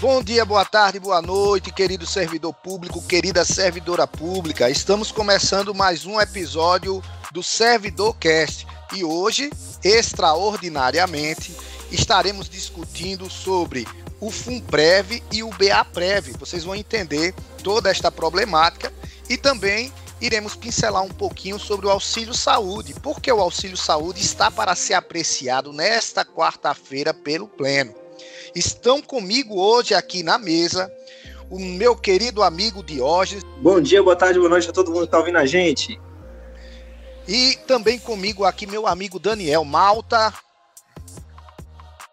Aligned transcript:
Bom 0.00 0.22
dia, 0.22 0.44
boa 0.44 0.64
tarde, 0.64 1.00
boa 1.00 1.22
noite, 1.22 1.72
querido 1.72 2.06
servidor 2.06 2.52
público, 2.52 3.00
querida 3.02 3.44
servidora 3.44 4.06
pública. 4.06 4.68
Estamos 4.68 5.10
começando 5.10 5.74
mais 5.74 6.04
um 6.04 6.20
episódio 6.20 7.02
do 7.32 7.42
Servidor 7.42 8.16
Cast 8.18 8.66
e 8.92 9.02
hoje, 9.02 9.50
extraordinariamente, 9.82 11.56
estaremos 11.90 12.48
discutindo 12.48 13.30
sobre 13.30 13.86
o 14.22 14.30
FUNPREV 14.30 15.20
e 15.32 15.42
o 15.42 15.50
BAPREV. 15.50 16.34
Vocês 16.38 16.62
vão 16.62 16.76
entender 16.76 17.34
toda 17.60 17.90
esta 17.90 18.08
problemática 18.08 18.92
e 19.28 19.36
também 19.36 19.92
iremos 20.20 20.54
pincelar 20.54 21.02
um 21.02 21.08
pouquinho 21.08 21.58
sobre 21.58 21.86
o 21.86 21.90
auxílio 21.90 22.32
saúde, 22.32 22.94
porque 23.02 23.32
o 23.32 23.40
auxílio 23.40 23.76
saúde 23.76 24.20
está 24.20 24.48
para 24.48 24.76
ser 24.76 24.94
apreciado 24.94 25.72
nesta 25.72 26.24
quarta-feira 26.24 27.12
pelo 27.12 27.48
Pleno. 27.48 27.92
Estão 28.54 29.02
comigo 29.02 29.60
hoje 29.60 29.92
aqui 29.92 30.22
na 30.22 30.38
mesa 30.38 30.88
o 31.50 31.58
meu 31.58 31.96
querido 31.96 32.44
amigo 32.44 32.84
Diógenes. 32.84 33.42
Bom 33.60 33.80
dia, 33.80 34.00
boa 34.04 34.14
tarde, 34.14 34.38
boa 34.38 34.48
noite 34.48 34.70
a 34.70 34.72
todo 34.72 34.92
mundo 34.92 35.00
que 35.00 35.06
está 35.06 35.18
ouvindo 35.18 35.38
a 35.38 35.46
gente. 35.46 36.00
E 37.26 37.58
também 37.66 37.98
comigo 37.98 38.44
aqui 38.44 38.68
meu 38.68 38.86
amigo 38.86 39.18
Daniel 39.18 39.64
Malta. 39.64 40.32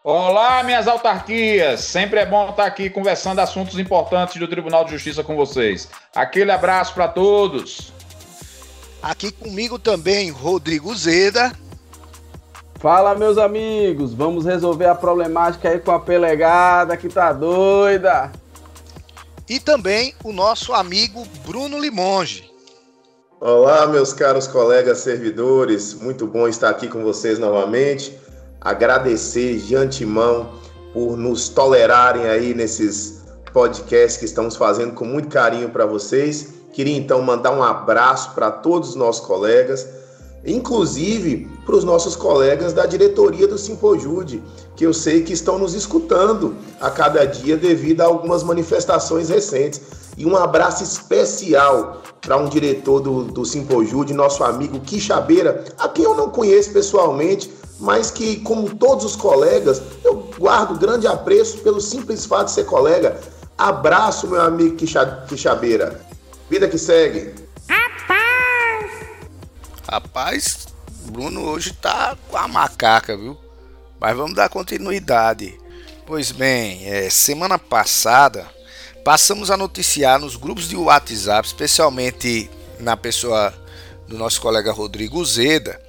Olá, 0.02 0.63
minhas 0.63 0.88
autarquias! 0.88 1.81
Sempre 1.81 2.21
é 2.21 2.26
bom 2.26 2.52
estar 2.52 2.66
aqui 2.66 2.89
conversando 2.89 3.39
assuntos 3.39 3.77
importantes 3.77 4.39
do 4.39 4.48
Tribunal 4.48 4.85
de 4.85 4.91
Justiça 4.91 5.25
com 5.25 5.35
vocês. 5.35 5.89
Aquele 6.16 6.52
abraço 6.52 6.94
para 6.94 7.09
todos. 7.09 7.91
Aqui 9.02 9.30
comigo 9.30 9.78
também 9.78 10.31
Rodrigo 10.31 10.95
Zeda. 10.95 11.52
Fala, 12.75 13.14
meus 13.14 13.38
amigos, 13.38 14.14
vamos 14.14 14.45
resolver 14.45 14.86
a 14.86 14.95
problemática 14.95 15.67
aí 15.67 15.80
com 15.81 15.91
a 15.91 16.00
pelegada 16.00 16.95
que 16.95 17.09
tá 17.09 17.34
doida. 17.34 18.31
E 19.50 19.59
também 19.59 20.16
o 20.23 20.31
nosso 20.31 20.72
amigo 20.73 21.25
Bruno 21.45 21.78
Limonge. 21.78 22.50
Olá, 23.41 23.86
meus 23.86 24.13
caros 24.13 24.47
colegas 24.47 25.00
servidores, 25.00 25.94
muito 25.94 26.25
bom 26.25 26.47
estar 26.47 26.69
aqui 26.69 26.88
com 26.88 27.03
vocês 27.03 27.38
novamente. 27.38 28.17
Agradecer 28.62 29.58
de 29.58 29.76
antemão 29.76 30.52
por 30.94 31.16
nos 31.16 31.50
tolerarem 31.50 32.28
aí 32.28 32.54
nesses 32.54 33.24
podcasts 33.54 34.18
que 34.18 34.26
estamos 34.26 34.56
fazendo 34.56 34.94
com 34.94 35.06
muito 35.06 35.30
carinho 35.30 35.70
para 35.70 35.86
vocês. 35.86 36.54
Queria 36.74 36.98
então 36.98 37.22
mandar 37.22 37.52
um 37.52 37.64
abraço 37.64 38.34
para 38.34 38.52
todos 38.52 38.90
os 38.90 38.96
nossos 38.96 39.26
colegas 39.26 39.88
inclusive 40.46 41.50
para 41.66 41.76
os 41.76 41.84
nossos 41.84 42.16
colegas 42.16 42.74
da 42.74 42.86
diretoria 42.86 43.48
do 43.48 43.58
Simpojude, 43.58 44.42
que 44.76 44.86
eu 44.86 44.94
sei 44.94 45.24
que 45.24 45.34
estão 45.34 45.60
nos 45.60 45.74
escutando 45.74 46.56
a 46.80 46.90
cada 46.90 47.26
dia 47.26 47.58
devido 47.58 48.02
a 48.02 48.06
algumas 48.06 48.44
manifestações 48.44 49.30
recentes. 49.30 49.82
E 50.18 50.26
um 50.26 50.36
abraço 50.36 50.84
especial 50.84 52.02
para 52.20 52.38
um 52.38 52.50
diretor 52.50 53.00
do, 53.00 53.24
do 53.24 53.46
Simpojude, 53.46 54.14
nosso 54.14 54.44
amigo 54.44 54.80
Quixabeira, 54.80 55.64
a 55.78 55.88
quem 55.88 56.04
eu 56.04 56.16
não 56.16 56.30
conheço 56.30 56.72
pessoalmente, 56.72 57.50
mas 57.80 58.11
que, 58.11 58.38
como 58.41 58.75
todos 58.75 59.05
os 59.05 59.16
colegas, 59.16 59.81
eu 60.03 60.30
guardo 60.38 60.77
grande 60.77 61.08
apreço 61.08 61.59
pelo 61.59 61.80
simples 61.80 62.25
fato 62.25 62.47
de 62.47 62.52
ser 62.52 62.66
colega. 62.66 63.19
Abraço, 63.58 64.27
meu 64.27 64.41
amigo 64.41 64.75
Quixabeira. 65.27 66.00
Vida 66.50 66.67
que 66.67 66.77
segue. 66.77 67.33
Rapaz, 69.89 70.67
Bruno 71.06 71.45
hoje 71.45 71.73
tá 71.73 72.16
com 72.29 72.38
a 72.38 72.47
macaca, 72.47 73.18
viu? 73.18 73.38
Mas 74.00 74.16
vamos 74.16 74.35
dar 74.35 74.50
continuidade. 74.50 75.59
Pois 76.06 76.31
bem, 76.31 76.85
é, 76.85 77.09
semana 77.09 77.57
passada 77.57 78.47
passamos 79.03 79.50
a 79.50 79.57
noticiar 79.57 80.19
nos 80.19 80.35
grupos 80.35 80.69
de 80.69 80.75
WhatsApp, 80.75 81.47
especialmente 81.47 82.50
na 82.79 82.95
pessoa 82.95 83.53
do 84.07 84.18
nosso 84.18 84.41
colega 84.41 84.72
Rodrigo 84.72 85.23
Zeda, 85.25 85.81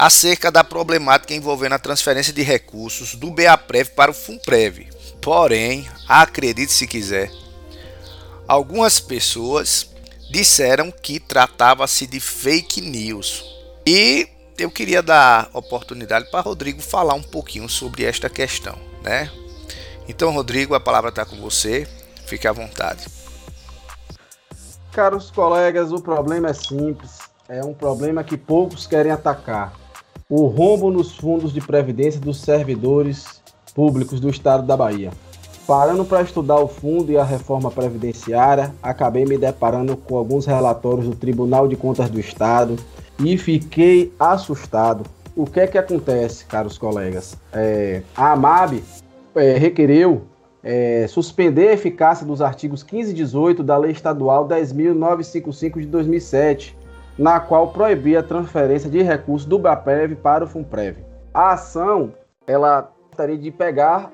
acerca 0.00 0.50
da 0.50 0.64
problemática 0.64 1.34
envolvendo 1.34 1.74
a 1.74 1.78
transferência 1.78 2.32
de 2.32 2.40
recursos 2.40 3.14
do 3.14 3.30
BAPREV 3.30 3.90
para 3.90 4.10
o 4.10 4.14
FUNPREV. 4.14 4.88
Porém, 5.20 5.86
acredite 6.08 6.72
se 6.72 6.86
quiser, 6.86 7.30
algumas 8.48 8.98
pessoas 8.98 9.90
disseram 10.30 10.90
que 10.90 11.20
tratava-se 11.20 12.06
de 12.06 12.18
fake 12.18 12.80
news. 12.80 13.44
E 13.86 14.26
eu 14.56 14.70
queria 14.70 15.02
dar 15.02 15.50
oportunidade 15.52 16.30
para 16.30 16.40
Rodrigo 16.40 16.80
falar 16.80 17.12
um 17.12 17.22
pouquinho 17.22 17.68
sobre 17.68 18.04
esta 18.04 18.30
questão, 18.30 18.78
né? 19.02 19.30
Então, 20.08 20.32
Rodrigo, 20.32 20.74
a 20.74 20.80
palavra 20.80 21.10
está 21.10 21.26
com 21.26 21.36
você. 21.42 21.86
Fique 22.24 22.48
à 22.48 22.52
vontade. 22.52 23.06
Caros 24.92 25.30
colegas, 25.30 25.92
o 25.92 26.00
problema 26.00 26.48
é 26.48 26.54
simples. 26.54 27.18
É 27.46 27.62
um 27.62 27.74
problema 27.74 28.24
que 28.24 28.38
poucos 28.38 28.86
querem 28.86 29.12
atacar. 29.12 29.78
O 30.30 30.46
rombo 30.46 30.92
nos 30.92 31.16
fundos 31.16 31.52
de 31.52 31.60
previdência 31.60 32.20
dos 32.20 32.40
servidores 32.40 33.42
públicos 33.74 34.20
do 34.20 34.30
estado 34.30 34.64
da 34.64 34.76
Bahia. 34.76 35.10
Parando 35.66 36.04
para 36.04 36.22
estudar 36.22 36.60
o 36.60 36.68
fundo 36.68 37.10
e 37.10 37.18
a 37.18 37.24
reforma 37.24 37.68
previdenciária, 37.68 38.72
acabei 38.80 39.24
me 39.24 39.36
deparando 39.36 39.96
com 39.96 40.16
alguns 40.16 40.46
relatórios 40.46 41.06
do 41.08 41.16
Tribunal 41.16 41.66
de 41.66 41.74
Contas 41.74 42.08
do 42.08 42.20
Estado 42.20 42.76
e 43.18 43.36
fiquei 43.36 44.12
assustado. 44.20 45.04
O 45.34 45.46
que 45.46 45.58
é 45.58 45.66
que 45.66 45.76
acontece, 45.76 46.44
caros 46.44 46.78
colegas? 46.78 47.36
É, 47.52 48.02
a 48.16 48.30
AMAB 48.30 48.84
é, 49.34 49.58
requereu 49.58 50.22
é, 50.62 51.06
suspender 51.08 51.70
a 51.70 51.72
eficácia 51.72 52.24
dos 52.24 52.40
artigos 52.40 52.84
15 52.84 53.10
e 53.10 53.14
18 53.14 53.64
da 53.64 53.76
Lei 53.76 53.90
Estadual 53.90 54.46
10.955 54.46 55.80
de 55.80 55.86
2007, 55.86 56.76
na 57.20 57.38
qual 57.38 57.68
proibia 57.68 58.20
a 58.20 58.22
transferência 58.22 58.88
de 58.88 59.02
recursos 59.02 59.46
do 59.46 59.58
BAPEV 59.58 60.16
para 60.16 60.42
o 60.42 60.48
FUNPREV. 60.48 61.04
A 61.34 61.52
ação 61.52 62.14
ela 62.46 62.90
gostaria 63.08 63.36
de 63.36 63.50
pegar 63.50 64.10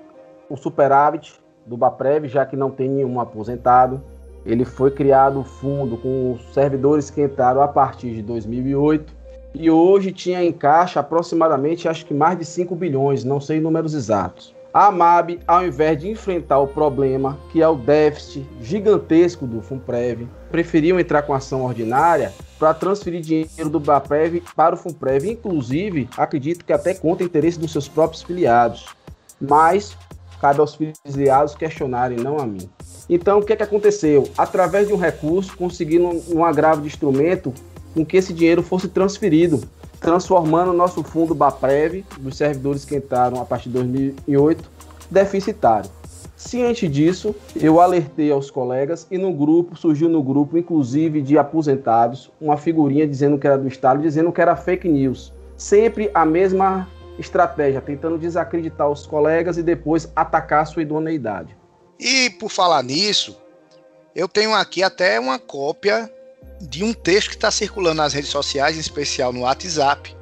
o 0.50 0.56
superávit 0.56 1.40
do 1.64 1.76
BAPREV, 1.76 2.26
já 2.26 2.44
que 2.44 2.56
não 2.56 2.68
tem 2.68 2.88
nenhum 2.88 3.20
aposentado. 3.20 4.02
Ele 4.44 4.64
foi 4.64 4.90
criado 4.90 5.38
o 5.38 5.44
fundo 5.44 5.96
com 5.96 6.36
servidores 6.52 7.08
que 7.08 7.22
entraram 7.22 7.62
a 7.62 7.68
partir 7.68 8.12
de 8.12 8.22
2008 8.22 9.14
e 9.54 9.70
hoje 9.70 10.10
tinha 10.10 10.42
em 10.42 10.52
caixa 10.52 10.98
aproximadamente, 10.98 11.88
acho 11.88 12.04
que 12.06 12.12
mais 12.12 12.36
de 12.36 12.44
5 12.44 12.74
bilhões, 12.74 13.22
não 13.22 13.40
sei 13.40 13.60
números 13.60 13.94
exatos. 13.94 14.52
A 14.72 14.88
AMAB, 14.88 15.40
ao 15.46 15.66
invés 15.66 16.00
de 16.00 16.08
enfrentar 16.10 16.58
o 16.58 16.66
problema, 16.66 17.38
que 17.50 17.62
é 17.62 17.68
o 17.68 17.76
déficit 17.76 18.46
gigantesco 18.60 19.46
do 19.46 19.62
FUNPREV, 19.62 20.28
preferiu 20.50 21.00
entrar 21.00 21.22
com 21.22 21.32
ação 21.32 21.64
ordinária 21.64 22.32
para 22.58 22.74
transferir 22.74 23.20
dinheiro 23.20 23.70
do 23.70 23.80
BAPREV 23.80 24.42
para 24.54 24.74
o 24.74 24.78
FUNPREV. 24.78 25.30
Inclusive, 25.30 26.08
acredito 26.16 26.64
que 26.64 26.72
até 26.72 26.92
contra 26.94 27.24
interesse 27.24 27.58
dos 27.58 27.72
seus 27.72 27.88
próprios 27.88 28.22
filiados. 28.22 28.86
Mas 29.40 29.96
cabe 30.40 30.60
aos 30.60 30.74
filiados 30.74 31.54
questionarem, 31.54 32.18
não 32.18 32.38
a 32.38 32.46
mim. 32.46 32.68
Então, 33.08 33.38
o 33.38 33.42
que, 33.42 33.52
é 33.52 33.56
que 33.56 33.62
aconteceu? 33.62 34.28
Através 34.36 34.88
de 34.88 34.92
um 34.92 34.98
recurso, 34.98 35.56
conseguiram 35.56 36.22
um 36.28 36.44
agravo 36.44 36.82
de 36.82 36.88
instrumento 36.88 37.54
com 37.94 38.04
que 38.04 38.16
esse 38.16 38.32
dinheiro 38.34 38.62
fosse 38.62 38.88
transferido, 38.88 39.62
transformando 40.06 40.70
o 40.70 40.72
nosso 40.72 41.02
fundo 41.02 41.34
BAPREV, 41.34 42.04
dos 42.20 42.36
servidores 42.36 42.84
que 42.84 42.94
entraram 42.94 43.40
a 43.40 43.44
partir 43.44 43.70
de 43.70 43.74
2008, 43.74 44.70
deficitário. 45.10 45.90
Ciente 46.36 46.86
disso, 46.86 47.34
eu 47.56 47.80
alertei 47.80 48.30
aos 48.30 48.48
colegas 48.48 49.04
e 49.10 49.18
no 49.18 49.32
grupo, 49.32 49.74
surgiu 49.74 50.08
no 50.08 50.22
grupo, 50.22 50.56
inclusive 50.56 51.20
de 51.20 51.36
aposentados, 51.36 52.30
uma 52.40 52.56
figurinha 52.56 53.04
dizendo 53.04 53.36
que 53.36 53.48
era 53.48 53.58
do 53.58 53.66
Estado, 53.66 54.00
dizendo 54.00 54.30
que 54.30 54.40
era 54.40 54.54
fake 54.54 54.88
news. 54.88 55.32
Sempre 55.56 56.08
a 56.14 56.24
mesma 56.24 56.88
estratégia, 57.18 57.80
tentando 57.80 58.16
desacreditar 58.16 58.88
os 58.88 59.04
colegas 59.08 59.58
e 59.58 59.62
depois 59.62 60.08
atacar 60.14 60.62
a 60.62 60.66
sua 60.66 60.82
idoneidade. 60.82 61.56
E 61.98 62.30
por 62.30 62.48
falar 62.48 62.84
nisso, 62.84 63.36
eu 64.14 64.28
tenho 64.28 64.54
aqui 64.54 64.84
até 64.84 65.18
uma 65.18 65.40
cópia 65.40 66.08
de 66.60 66.82
um 66.82 66.92
texto 66.92 67.28
que 67.28 67.36
está 67.36 67.50
circulando 67.50 67.96
nas 67.96 68.12
redes 68.12 68.30
sociais, 68.30 68.76
em 68.76 68.80
especial 68.80 69.32
no 69.32 69.40
WhatsApp. 69.40 70.16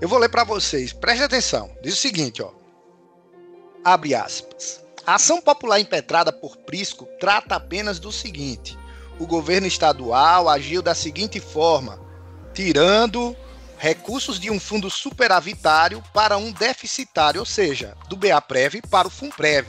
Eu 0.00 0.08
vou 0.08 0.18
ler 0.18 0.28
para 0.28 0.44
vocês. 0.44 0.92
Preste 0.92 1.22
atenção. 1.22 1.70
Diz 1.82 1.94
o 1.94 2.00
seguinte, 2.00 2.42
ó. 2.42 2.50
Abre 3.84 4.14
aspas. 4.14 4.82
A 5.06 5.14
ação 5.14 5.40
popular 5.40 5.80
impetrada 5.80 6.32
por 6.32 6.56
Prisco 6.58 7.08
trata 7.18 7.54
apenas 7.54 7.98
do 7.98 8.12
seguinte: 8.12 8.78
o 9.18 9.26
governo 9.26 9.66
estadual 9.66 10.48
agiu 10.48 10.82
da 10.82 10.94
seguinte 10.94 11.40
forma, 11.40 11.98
tirando 12.52 13.34
recursos 13.78 14.38
de 14.38 14.50
um 14.50 14.58
fundo 14.58 14.90
superavitário 14.90 16.02
para 16.12 16.36
um 16.36 16.52
deficitário, 16.52 17.40
ou 17.40 17.46
seja, 17.46 17.96
do 18.08 18.16
BAPREV 18.16 18.82
para 18.90 19.08
o 19.08 19.10
FUNPREV. 19.10 19.68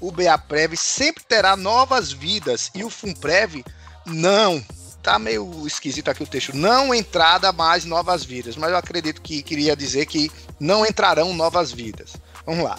o 0.00 0.12
BAPREV 0.12 0.76
sempre 0.76 1.24
terá 1.24 1.56
novas 1.56 2.12
vidas 2.12 2.70
e 2.74 2.84
o 2.84 2.90
FUNPREV 2.90 3.64
não. 4.06 4.64
Tá 5.08 5.18
meio 5.18 5.66
esquisito 5.66 6.10
aqui 6.10 6.22
o 6.22 6.26
texto. 6.26 6.54
Não 6.54 6.94
entrada 6.94 7.50
mais 7.50 7.86
novas 7.86 8.22
vidas, 8.22 8.56
mas 8.56 8.70
eu 8.70 8.76
acredito 8.76 9.22
que 9.22 9.42
queria 9.42 9.74
dizer 9.74 10.04
que 10.04 10.30
não 10.60 10.84
entrarão 10.84 11.32
novas 11.32 11.72
vidas. 11.72 12.12
Vamos 12.44 12.62
lá. 12.62 12.78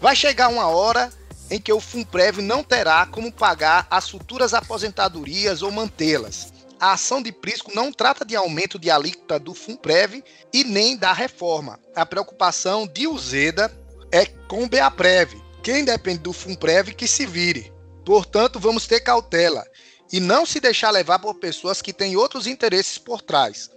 Vai 0.00 0.16
chegar 0.16 0.48
uma 0.48 0.68
hora 0.68 1.12
em 1.50 1.60
que 1.60 1.70
o 1.70 1.78
FUNPREV 1.78 2.40
não 2.40 2.64
terá 2.64 3.04
como 3.04 3.30
pagar 3.30 3.86
as 3.90 4.08
futuras 4.08 4.54
aposentadorias 4.54 5.60
ou 5.60 5.70
mantê-las. 5.70 6.50
A 6.80 6.92
ação 6.92 7.20
de 7.20 7.30
Prisco 7.30 7.70
não 7.74 7.92
trata 7.92 8.24
de 8.24 8.34
aumento 8.34 8.78
de 8.78 8.90
alíquota 8.90 9.38
do 9.38 9.52
FUNPREV 9.52 10.24
e 10.54 10.64
nem 10.64 10.96
da 10.96 11.12
reforma. 11.12 11.78
A 11.94 12.06
preocupação 12.06 12.86
de 12.86 13.06
Uzeda 13.06 13.70
é 14.10 14.24
com 14.24 14.64
o 14.64 14.68
BEAPREV. 14.68 15.42
Quem 15.62 15.84
depende 15.84 16.20
do 16.20 16.32
FUNPREV 16.32 16.94
que 16.94 17.06
se 17.06 17.26
vire. 17.26 17.70
Portanto, 18.02 18.58
vamos 18.58 18.86
ter 18.86 19.00
cautela 19.00 19.62
e 20.12 20.20
não 20.20 20.46
se 20.46 20.60
deixar 20.60 20.90
levar 20.90 21.18
por 21.18 21.34
pessoas 21.34 21.82
que 21.82 21.92
têm 21.92 22.16
outros 22.16 22.46
interesses 22.46 22.98
por 22.98 23.20
trás. 23.20 23.70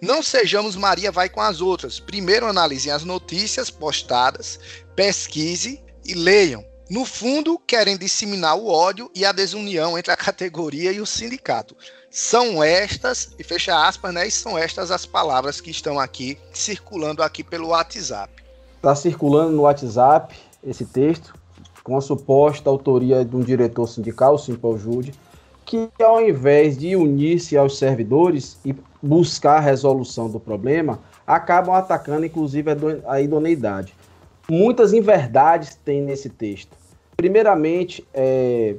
Não 0.00 0.22
sejamos 0.22 0.76
Maria 0.76 1.10
vai 1.10 1.28
com 1.28 1.40
as 1.40 1.60
outras. 1.60 1.98
Primeiro 1.98 2.46
analisem 2.46 2.92
as 2.92 3.04
notícias 3.04 3.70
postadas, 3.70 4.58
pesquise 4.94 5.82
e 6.04 6.14
leiam. 6.14 6.64
No 6.90 7.06
fundo, 7.06 7.58
querem 7.58 7.96
disseminar 7.96 8.58
o 8.58 8.68
ódio 8.68 9.10
e 9.14 9.24
a 9.24 9.32
desunião 9.32 9.98
entre 9.98 10.12
a 10.12 10.16
categoria 10.16 10.92
e 10.92 11.00
o 11.00 11.06
sindicato. 11.06 11.74
São 12.10 12.62
estas, 12.62 13.30
e 13.38 13.42
fecha 13.42 13.88
aspas, 13.88 14.12
né? 14.12 14.28
São 14.28 14.58
estas 14.58 14.90
as 14.90 15.06
palavras 15.06 15.60
que 15.60 15.70
estão 15.70 15.98
aqui 15.98 16.38
circulando 16.52 17.22
aqui 17.22 17.42
pelo 17.42 17.68
WhatsApp. 17.68 18.30
Está 18.76 18.94
circulando 18.94 19.52
no 19.52 19.62
WhatsApp 19.62 20.36
esse 20.62 20.84
texto, 20.84 21.34
com 21.82 21.96
a 21.96 22.02
suposta 22.02 22.68
autoria 22.68 23.24
de 23.24 23.34
um 23.34 23.40
diretor 23.40 23.86
sindical, 23.86 24.34
o 24.34 24.38
Simple 24.38 24.78
Jude, 24.78 25.14
que 25.64 25.88
ao 26.02 26.20
invés 26.20 26.76
de 26.76 26.94
unir-se 26.94 27.56
aos 27.56 27.78
servidores 27.78 28.58
e 28.64 28.74
buscar 29.02 29.56
a 29.56 29.60
resolução 29.60 30.28
do 30.30 30.40
problema, 30.40 31.00
acabam 31.26 31.74
atacando 31.74 32.26
inclusive 32.26 32.70
a 33.06 33.20
idoneidade. 33.20 33.94
Muitas 34.48 34.92
inverdades 34.92 35.78
tem 35.84 36.02
nesse 36.02 36.28
texto. 36.28 36.76
Primeiramente, 37.16 38.06
é, 38.12 38.76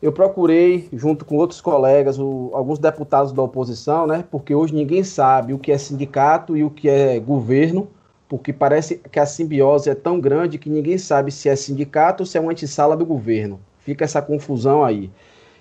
eu 0.00 0.12
procurei, 0.12 0.88
junto 0.92 1.24
com 1.24 1.36
outros 1.36 1.60
colegas, 1.60 2.18
o, 2.18 2.50
alguns 2.52 2.78
deputados 2.78 3.32
da 3.32 3.42
oposição, 3.42 4.06
né, 4.06 4.24
porque 4.30 4.54
hoje 4.54 4.74
ninguém 4.74 5.02
sabe 5.02 5.52
o 5.52 5.58
que 5.58 5.72
é 5.72 5.78
sindicato 5.78 6.56
e 6.56 6.62
o 6.62 6.70
que 6.70 6.88
é 6.88 7.18
governo, 7.18 7.88
porque 8.28 8.52
parece 8.52 8.96
que 8.96 9.18
a 9.18 9.26
simbiose 9.26 9.88
é 9.88 9.94
tão 9.94 10.20
grande 10.20 10.58
que 10.58 10.68
ninguém 10.68 10.98
sabe 10.98 11.32
se 11.32 11.48
é 11.48 11.56
sindicato 11.56 12.22
ou 12.22 12.26
se 12.26 12.36
é 12.36 12.40
uma 12.40 12.52
antessala 12.52 12.96
do 12.96 13.06
governo. 13.06 13.58
Fica 13.78 14.04
essa 14.04 14.20
confusão 14.20 14.84
aí. 14.84 15.10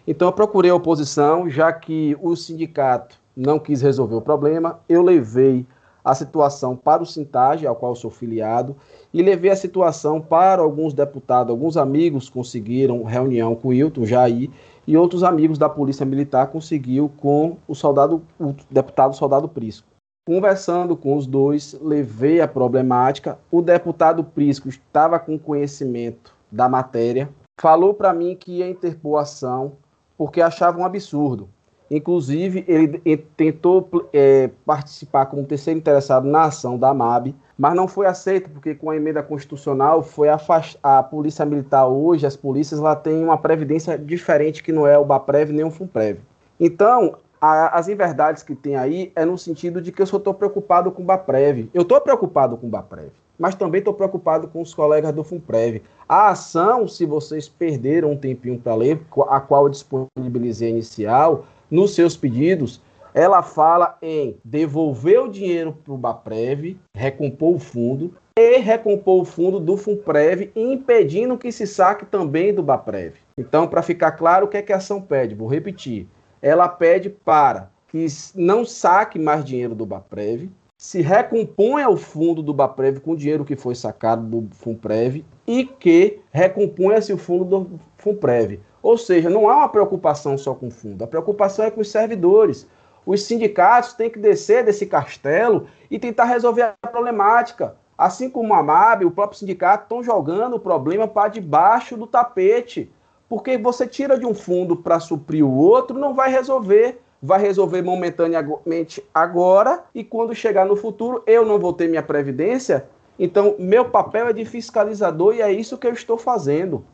Então 0.08 0.30
eu 0.30 0.32
procurei 0.32 0.72
a 0.72 0.76
oposição, 0.76 1.50
já 1.50 1.74
que 1.74 2.18
o 2.22 2.34
sindicato 2.34 3.20
não 3.36 3.60
quis 3.60 3.82
resolver 3.82 4.16
o 4.16 4.22
problema, 4.22 4.80
eu 4.88 5.02
levei 5.02 5.66
a 6.04 6.16
situação 6.16 6.78
para 6.78 7.04
o 7.04 7.06
Sintage, 7.06 7.68
ao 7.68 7.76
qual 7.76 7.94
sou 7.94 8.10
filiado, 8.10 8.74
e 9.14 9.22
levei 9.22 9.52
a 9.52 9.56
situação 9.56 10.22
para 10.22 10.62
alguns 10.62 10.94
deputados, 10.94 11.52
alguns 11.52 11.76
amigos 11.76 12.30
conseguiram 12.30 13.04
reunião 13.04 13.54
com 13.54 13.68
o 13.68 13.74
Hilton 13.74 14.06
Jair, 14.06 14.50
e 14.88 14.96
outros 14.96 15.22
amigos 15.22 15.58
da 15.58 15.68
Polícia 15.68 16.06
Militar 16.06 16.48
conseguiu 16.48 17.12
com 17.18 17.58
o 17.68 17.76
soldado, 17.76 18.24
o 18.40 18.56
deputado 18.72 19.14
soldado 19.14 19.50
Prisco. 19.50 19.86
Conversando 20.26 20.96
com 20.96 21.18
os 21.18 21.28
dois, 21.28 21.78
levei 21.82 22.40
a 22.40 22.48
problemática. 22.48 23.38
O 23.52 23.62
deputado 23.62 24.24
Prisco 24.24 24.70
estava 24.70 25.20
com 25.20 25.38
conhecimento 25.38 26.34
da 26.50 26.70
matéria, 26.70 27.30
falou 27.60 27.94
para 27.94 28.14
mim 28.14 28.38
que 28.40 28.60
ia 28.60 28.70
interpor 28.70 29.20
ação 29.20 29.74
porque 30.18 30.42
achava 30.42 30.80
um 30.80 30.86
absurdo. 30.86 31.50
Inclusive, 31.90 32.66
ele 32.68 33.18
tentou 33.38 33.90
é, 34.12 34.50
participar 34.66 35.28
como 35.28 35.46
terceiro 35.46 35.80
interessado 35.80 36.28
na 36.28 36.44
ação 36.44 36.78
da 36.78 36.94
MAB, 36.94 37.34
mas 37.58 37.74
não 37.74 37.88
foi 37.88 38.06
aceito, 38.06 38.50
porque 38.50 38.76
com 38.76 38.90
a 38.90 38.96
emenda 38.96 39.24
constitucional 39.24 40.04
foi 40.04 40.28
a, 40.28 40.38
a 40.84 41.02
Polícia 41.02 41.46
Militar 41.46 41.88
hoje, 41.88 42.26
as 42.26 42.36
polícias 42.36 42.80
lá 42.80 42.96
têm 42.96 43.24
uma 43.24 43.38
previdência 43.38 43.98
diferente 43.98 44.62
que 44.62 44.74
não 44.74 44.86
é 44.86 44.98
o 44.98 45.06
BAPREV 45.06 45.54
nem 45.54 45.64
o 45.64 45.72
FUNPREV. 45.72 46.20
Então, 46.60 47.16
a, 47.40 47.78
as 47.78 47.88
inverdades 47.88 48.44
que 48.44 48.56
tem 48.56 48.76
aí 48.76 49.12
é 49.16 49.24
no 49.26 49.38
sentido 49.38 49.82
de 49.82 49.92
que 49.92 50.02
eu 50.02 50.06
só 50.06 50.18
estou 50.18 50.34
preocupado 50.34 50.92
com 50.92 51.02
o 51.02 51.06
BAPREV. 51.06 51.70
Eu 51.74 51.84
estou 51.84 52.00
preocupado 52.02 52.58
com 52.58 52.68
o 52.68 52.70
BAPREV, 52.70 53.12
mas 53.38 53.56
também 53.56 53.80
estou 53.80 53.94
preocupado 53.94 54.48
com 54.48 54.62
os 54.62 54.74
colegas 54.74 55.14
do 55.14 55.24
FUNPREV. 55.24 55.82
A 56.08 56.30
ação, 56.30 56.88
se 56.88 57.06
vocês 57.06 57.48
perderam 57.48 58.12
um 58.12 58.18
tempinho 58.18 58.60
para 58.60 58.76
ler, 58.76 59.02
a 59.30 59.40
qual 59.40 59.66
eu 59.66 59.70
disponibilizei 59.70 60.70
inicial, 60.70 61.46
nos 61.70 61.94
seus 61.94 62.16
pedidos, 62.16 62.82
ela 63.14 63.42
fala 63.42 63.98
em 64.02 64.38
devolver 64.44 65.20
o 65.22 65.28
dinheiro 65.28 65.76
para 65.84 65.94
o 65.94 65.98
BAPREV, 65.98 66.78
recompor 66.96 67.56
o 67.56 67.60
fundo, 67.60 68.14
e 68.38 68.58
recompor 68.58 69.22
o 69.22 69.26
fundo 69.26 69.60
do 69.60 69.76
FUNPREV, 69.76 70.52
impedindo 70.56 71.38
que 71.38 71.52
se 71.52 71.66
saque 71.66 72.06
também 72.06 72.54
do 72.54 72.62
BAPREV. 72.62 73.16
Então, 73.36 73.68
para 73.68 73.82
ficar 73.82 74.12
claro, 74.12 74.46
o 74.46 74.48
que, 74.48 74.58
é 74.58 74.62
que 74.62 74.72
a 74.72 74.78
ação 74.78 75.02
pede? 75.02 75.34
Vou 75.34 75.48
repetir. 75.48 76.08
Ela 76.42 76.68
pede 76.68 77.10
para 77.10 77.70
que 77.88 78.06
não 78.36 78.66
saque 78.66 79.18
mais 79.18 79.44
dinheiro 79.44 79.74
do 79.74 79.86
BAPREV, 79.86 80.52
se 80.78 81.02
recomponha 81.02 81.90
o 81.90 81.98
fundo 81.98 82.44
do 82.44 82.54
BAPREV 82.54 83.00
com 83.00 83.12
o 83.12 83.18
dinheiro 83.18 83.44
que 83.44 83.56
foi 83.56 83.74
sacado 83.74 84.24
do 84.24 84.56
FUNPREV 84.56 85.26
e 85.48 85.66
que 85.66 86.20
recomponha-se 86.32 87.12
o 87.12 87.18
fundo 87.18 87.46
do 87.46 87.80
FUNPREV. 87.98 88.60
Ou 88.84 88.98
seja, 88.98 89.30
não 89.30 89.50
há 89.50 89.58
uma 89.58 89.70
preocupação 89.70 90.38
só 90.38 90.54
com 90.54 90.68
o 90.68 90.72
fundo, 90.72 91.04
a 91.04 91.08
preocupação 91.08 91.66
é 91.66 91.72
com 91.72 91.82
os 91.82 91.90
servidores. 91.90 92.68
Os 93.08 93.24
sindicatos 93.24 93.94
têm 93.94 94.10
que 94.10 94.20
descer 94.20 94.66
desse 94.66 94.86
castelo 94.86 95.68
e 95.90 95.98
tentar 95.98 96.26
resolver 96.26 96.62
a 96.62 96.88
problemática. 96.88 97.76
Assim 97.98 98.30
como 98.30 98.54
a 98.54 98.62
MAB, 98.62 99.06
o 99.06 99.12
próprio 99.12 99.40
sindicato 99.40 99.84
estão 99.84 100.04
jogando 100.04 100.58
o 100.58 100.60
problema 100.60 101.08
para 101.08 101.30
debaixo 101.30 101.98
do 101.98 102.06
tapete. 102.06 102.92
Porque 103.30 103.58
você 103.58 103.86
tira 103.86 104.18
de 104.18 104.26
um 104.26 104.34
fundo 104.34 104.76
para 104.76 105.00
suprir 105.00 105.46
o 105.46 105.54
outro, 105.54 105.98
não 105.98 106.14
vai 106.14 106.32
resolver. 106.32 107.02
Vai 107.22 107.42
resolver 107.42 107.82
momentaneamente 107.82 109.04
agora 109.12 109.84
e 109.94 110.04
quando 110.04 110.36
chegar 110.36 110.66
no 110.66 110.76
futuro, 110.76 111.24
eu 111.26 111.44
não 111.44 111.58
vou 111.58 111.74
ter 111.74 111.90
minha 111.90 112.04
previdência. 112.04 112.88
Então, 113.18 113.56
meu 113.58 113.86
papel 113.86 114.28
é 114.28 114.34
de 114.34 114.46
fiscalizador 114.46 115.34
e 115.34 115.42
é 115.42 115.52
isso 115.52 115.78
que 115.78 115.88
eu 115.88 115.94
estou 115.94 116.18
fazendo. 116.18 116.86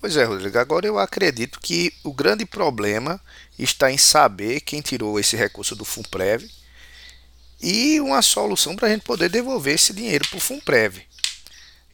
Pois 0.00 0.16
é, 0.16 0.24
Rodrigo. 0.24 0.58
Agora 0.58 0.86
eu 0.86 0.98
acredito 0.98 1.58
que 1.60 1.92
o 2.04 2.12
grande 2.12 2.44
problema 2.44 3.20
está 3.58 3.90
em 3.90 3.98
saber 3.98 4.60
quem 4.60 4.80
tirou 4.80 5.18
esse 5.18 5.34
recurso 5.34 5.74
do 5.74 5.84
FUNPREV 5.84 6.48
e 7.60 8.00
uma 8.00 8.20
solução 8.20 8.76
para 8.76 8.88
a 8.88 8.90
gente 8.90 9.02
poder 9.02 9.28
devolver 9.28 9.74
esse 9.74 9.92
dinheiro 9.92 10.28
para 10.28 10.36
o 10.36 10.40
FUNPREV. 10.40 11.02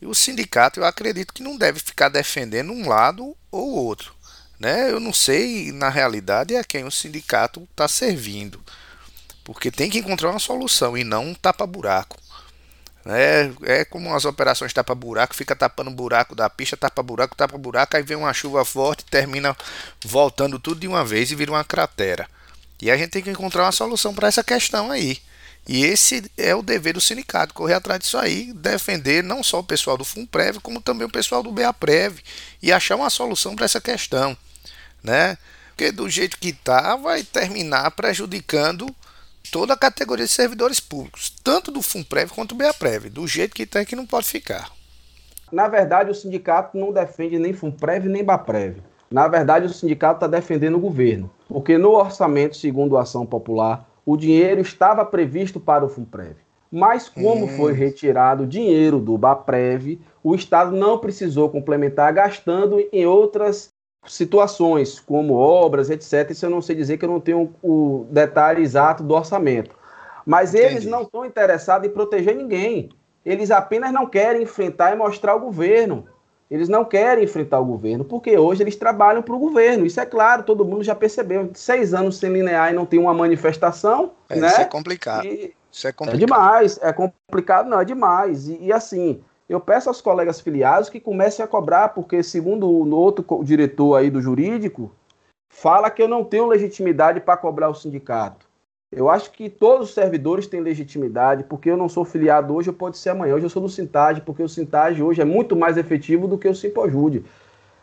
E 0.01 0.07
o 0.07 0.15
sindicato, 0.15 0.81
eu 0.81 0.85
acredito 0.85 1.35
que 1.35 1.43
não 1.43 1.57
deve 1.57 1.79
ficar 1.79 2.09
defendendo 2.09 2.73
um 2.73 2.89
lado 2.89 3.37
ou 3.51 3.71
outro. 3.71 4.15
Né? 4.59 4.91
Eu 4.91 5.01
não 5.01 5.13
sei, 5.13 5.73
na 5.73 5.89
realidade, 5.89 6.57
a 6.57 6.65
quem 6.65 6.85
o 6.85 6.91
sindicato 6.91 7.67
está 7.71 7.87
servindo. 7.87 8.63
Porque 9.45 9.71
tem 9.71 9.91
que 9.91 9.99
encontrar 9.99 10.31
uma 10.31 10.39
solução 10.39 10.97
e 10.97 11.05
não 11.05 11.27
um 11.27 11.35
tapa-buraco. 11.35 12.19
É, 13.07 13.51
é 13.63 13.85
como 13.85 14.15
as 14.15 14.27
operações 14.27 14.73
tapa-buraco, 14.73 15.35
fica 15.35 15.57
tapando 15.57 15.91
buraco 15.91 16.35
da 16.35 16.51
pista, 16.51 16.77
tapa-buraco, 16.77 17.35
tapa-buraco, 17.35 17.97
aí 17.97 18.03
vem 18.03 18.17
uma 18.17 18.33
chuva 18.35 18.65
forte, 18.65 19.05
termina 19.07 19.57
voltando 20.05 20.59
tudo 20.59 20.81
de 20.81 20.87
uma 20.89 21.05
vez 21.05 21.31
e 21.31 21.35
vira 21.35 21.51
uma 21.51 21.65
cratera. 21.65 22.29
E 22.81 22.91
a 22.91 22.97
gente 22.97 23.11
tem 23.11 23.23
que 23.23 23.31
encontrar 23.31 23.65
uma 23.65 23.73
solução 23.73 24.15
para 24.15 24.29
essa 24.29 24.45
questão 24.45 24.91
aí. 24.91 25.19
E 25.73 25.85
esse 25.85 26.29
é 26.37 26.53
o 26.53 26.63
dever 26.63 26.95
do 26.95 27.01
sindicato, 27.01 27.55
correr 27.55 27.75
atrás 27.75 28.01
disso 28.01 28.19
aí, 28.19 28.53
defender 28.53 29.23
não 29.23 29.41
só 29.41 29.61
o 29.61 29.65
pessoal 29.65 29.97
do 29.97 30.05
FUNPREV, 30.05 30.59
como 30.59 30.81
também 30.81 31.07
o 31.07 31.13
pessoal 31.13 31.45
do 31.45 31.53
BEAPREV 31.53 32.21
e 32.61 32.73
achar 32.73 32.97
uma 32.97 33.09
solução 33.09 33.55
para 33.55 33.67
essa 33.67 33.81
questão, 33.81 34.37
né? 35.01 35.39
Porque 35.69 35.93
do 35.93 36.11
jeito 36.11 36.39
que 36.41 36.53
tá, 36.53 36.97
vai 36.97 37.23
terminar 37.23 37.89
prejudicando 37.93 38.93
toda 39.53 39.75
a 39.75 39.77
categoria 39.77 40.27
de 40.27 40.33
servidores 40.33 40.81
públicos, 40.81 41.33
tanto 41.45 41.71
do 41.71 41.83
FUNPREV 41.83 42.33
quanto 42.33 42.53
do 42.53 42.59
BEAPREV, 42.59 43.09
do 43.09 43.25
jeito 43.29 43.55
que 43.55 43.65
tem 43.65 43.85
que 43.85 43.95
não 43.95 44.07
pode 44.07 44.27
ficar. 44.27 44.73
Na 45.53 45.69
verdade, 45.69 46.11
o 46.11 46.15
sindicato 46.17 46.77
não 46.77 46.93
defende 46.93 47.39
nem 47.39 47.53
FUNPREV 47.53 48.09
nem 48.09 48.25
BAPREV. 48.25 48.83
Na 49.09 49.29
verdade, 49.29 49.67
o 49.67 49.73
sindicato 49.73 50.17
está 50.17 50.27
defendendo 50.27 50.75
o 50.75 50.81
governo, 50.81 51.31
porque 51.49 51.79
no 51.79 51.91
orçamento, 51.91 52.57
segundo 52.57 52.97
a 52.97 53.03
ação 53.03 53.25
popular, 53.25 53.89
o 54.05 54.17
dinheiro 54.17 54.61
estava 54.61 55.05
previsto 55.05 55.61
para 55.61 55.85
o 55.85 55.89
FUNPREV. 55.89 56.37
Mas 56.71 57.09
como 57.09 57.47
hum. 57.47 57.57
foi 57.57 57.73
retirado 57.73 58.47
dinheiro 58.47 59.01
do 59.01 59.19
BAPREV, 59.19 60.01
o 60.23 60.35
Estado 60.35 60.71
não 60.77 60.99
precisou 60.99 61.51
complementar 61.51 62.13
gastando 62.13 62.79
em 62.93 63.07
outras 63.07 63.73
situações, 64.07 65.01
como 65.01 65.35
obras, 65.35 65.91
etc. 65.91 66.31
Isso 66.31 66.47
eu 66.47 66.51
não 66.51 66.63
sei 66.63 66.77
dizer 66.77 66.97
que 66.97 67.05
eu 67.05 67.09
não 67.09 67.21
tenho 67.21 67.53
o 67.63 68.07
detalhe 68.11 68.63
exato 68.63 69.03
do 69.03 69.15
orçamento. 69.15 69.75
Mas 70.25 70.55
Entendi. 70.55 70.73
eles 70.73 70.87
não 70.87 71.03
estão 71.03 71.25
interessados 71.25 71.89
em 71.89 71.93
proteger 71.93 72.37
ninguém. 72.37 72.91
Eles 73.25 73.51
apenas 73.51 73.93
não 73.93 74.07
querem 74.07 74.43
enfrentar 74.43 74.93
e 74.93 74.97
mostrar 74.97 75.35
o 75.35 75.41
governo. 75.41 76.07
Eles 76.51 76.69
não 76.69 76.85
querem 76.85 77.23
enfrentar 77.23 77.61
o 77.61 77.65
governo, 77.65 78.05
porque 78.05 78.37
hoje 78.37 78.63
eles 78.63 78.75
trabalham 78.75 79.23
para 79.23 79.35
o 79.35 79.39
governo. 79.39 79.87
Isso 79.87 80.01
é 80.01 80.07
claro, 80.07 80.43
todo 80.43 80.65
mundo 80.65 80.83
já 80.83 80.97
percebeu. 80.97 81.49
Seis 81.55 81.95
anos 81.95 82.19
sem 82.19 82.33
linear 82.33 82.73
e 82.73 82.75
não 82.75 82.85
tem 82.85 82.99
uma 82.99 83.15
manifestação. 83.15 84.13
É, 84.29 84.37
né? 84.37 84.49
Isso 84.49 84.61
é 84.61 84.65
complicado. 84.65 85.25
E 85.27 85.55
isso 85.71 85.87
é 85.87 85.91
é 85.91 85.93
complicado. 85.93 86.19
demais, 86.19 86.79
é 86.83 86.93
complicado, 86.93 87.69
não, 87.69 87.81
é 87.81 87.85
demais. 87.85 88.49
E, 88.49 88.59
e, 88.65 88.73
assim, 88.73 89.23
eu 89.49 89.61
peço 89.61 89.89
aos 89.89 90.01
colegas 90.01 90.41
filiados 90.41 90.91
que 90.91 90.99
comecem 90.99 91.45
a 91.45 91.49
cobrar, 91.49 91.91
porque 91.91 92.21
segundo 92.21 92.69
o 92.69 92.97
outro 92.97 93.25
diretor 93.45 93.95
aí 93.95 94.11
do 94.11 94.21
jurídico, 94.21 94.91
fala 95.49 95.89
que 95.89 96.03
eu 96.03 96.09
não 96.09 96.25
tenho 96.25 96.49
legitimidade 96.49 97.21
para 97.21 97.37
cobrar 97.37 97.69
o 97.69 97.75
sindicato. 97.75 98.50
Eu 98.93 99.09
acho 99.09 99.31
que 99.31 99.49
todos 99.49 99.91
os 99.91 99.95
servidores 99.95 100.49
têm 100.49 100.61
legitimidade, 100.61 101.45
porque 101.45 101.71
eu 101.71 101.77
não 101.77 101.89
sou 101.89 102.05
filiado 102.05 102.53
hoje, 102.53 102.71
eu 102.71 102.75
pode 102.75 102.99
ser 102.99 103.11
amanhã. 103.11 103.37
Hoje 103.37 103.47
eu 103.47 103.51
sou 103.51 103.63
do 103.63 103.69
Sintage, 103.69 104.21
porque 104.21 104.43
o 104.43 104.49
Sintage 104.49 105.01
hoje 105.01 105.23
é 105.23 105.25
muito 105.25 105.55
mais 105.55 105.77
efetivo 105.77 106.27
do 106.27 106.37
que 106.37 106.49
o 106.49 106.55
Simpojude. 106.57 107.25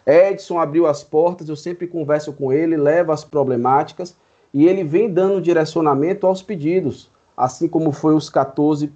Edson 0.06 0.60
abriu 0.60 0.86
as 0.86 1.06
portas, 1.06 1.48
eu 1.48 1.56
sempre 1.56 1.88
converso 1.88 2.34
com 2.34 2.52
ele, 2.52 2.76
levo 2.76 3.14
as 3.14 3.24
problemáticas 3.24 4.18
e 4.54 4.68
ele 4.68 4.84
vem 4.84 5.10
dando 5.10 5.42
direcionamento 5.42 6.28
aos 6.28 6.42
pedidos, 6.42 7.10
assim 7.38 7.70
como 7.70 7.94
foi 7.94 8.14
os 8.14 8.30
14% 8.30 8.92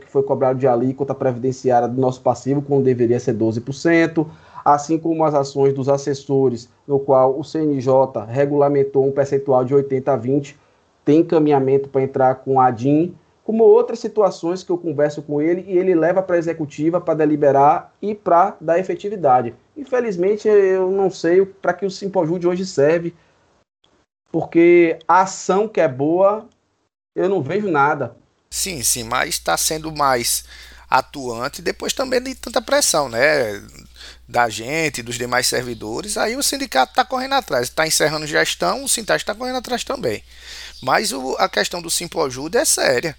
que 0.00 0.10
foi 0.10 0.24
cobrado 0.24 0.58
de 0.58 0.66
alíquota 0.66 1.14
previdenciária 1.14 1.86
do 1.86 2.00
nosso 2.00 2.20
passivo, 2.20 2.62
quando 2.62 2.82
deveria 2.82 3.20
ser 3.20 3.36
12%, 3.36 4.26
assim 4.64 4.98
como 4.98 5.24
as 5.24 5.34
ações 5.34 5.72
dos 5.72 5.88
assessores, 5.88 6.68
no 6.84 6.98
qual 6.98 7.38
o 7.38 7.44
CNJ 7.44 8.24
regulamentou 8.26 9.06
um 9.06 9.12
percentual 9.12 9.64
de 9.64 9.72
80 9.72 10.12
a 10.12 10.16
20, 10.16 10.63
tem 11.04 11.20
encaminhamento 11.20 11.88
para 11.88 12.02
entrar 12.02 12.36
com 12.36 12.60
a 12.60 12.66
ADIM, 12.66 13.14
como 13.44 13.62
outras 13.62 13.98
situações 13.98 14.62
que 14.62 14.70
eu 14.70 14.78
converso 14.78 15.22
com 15.22 15.40
ele 15.40 15.64
e 15.68 15.76
ele 15.76 15.94
leva 15.94 16.22
para 16.22 16.36
a 16.36 16.38
executiva 16.38 17.00
para 17.00 17.14
deliberar 17.14 17.92
e 18.00 18.14
para 18.14 18.56
dar 18.60 18.78
efetividade. 18.78 19.54
Infelizmente, 19.76 20.48
eu 20.48 20.90
não 20.90 21.10
sei 21.10 21.44
para 21.44 21.74
que 21.74 21.84
o 21.84 21.90
Simpojude 21.90 22.46
hoje 22.46 22.64
serve, 22.64 23.14
porque 24.32 24.98
a 25.06 25.20
ação 25.20 25.68
que 25.68 25.80
é 25.80 25.86
boa, 25.86 26.48
eu 27.14 27.28
não 27.28 27.42
vejo 27.42 27.70
nada. 27.70 28.16
Sim, 28.50 28.82
sim, 28.82 29.04
mas 29.04 29.30
está 29.30 29.56
sendo 29.56 29.92
mais 29.92 30.44
atuante 30.88 31.60
depois 31.60 31.92
também 31.92 32.22
de 32.22 32.34
tanta 32.34 32.62
pressão, 32.62 33.08
né? 33.08 33.62
Da 34.28 34.48
gente, 34.48 35.02
dos 35.02 35.16
demais 35.16 35.46
servidores. 35.46 36.16
Aí 36.16 36.36
o 36.36 36.42
sindicato 36.42 36.92
está 36.92 37.04
correndo 37.04 37.34
atrás, 37.34 37.68
está 37.68 37.86
encerrando 37.86 38.26
gestão, 38.26 38.84
o 38.84 38.88
Sintage 38.88 39.22
está 39.22 39.34
correndo 39.34 39.58
atrás 39.58 39.84
também. 39.84 40.22
Mas 40.84 41.12
o- 41.12 41.34
a 41.38 41.48
questão 41.48 41.80
do 41.80 41.88
Simpojuda 41.88 42.60
é 42.60 42.64
séria. 42.64 43.16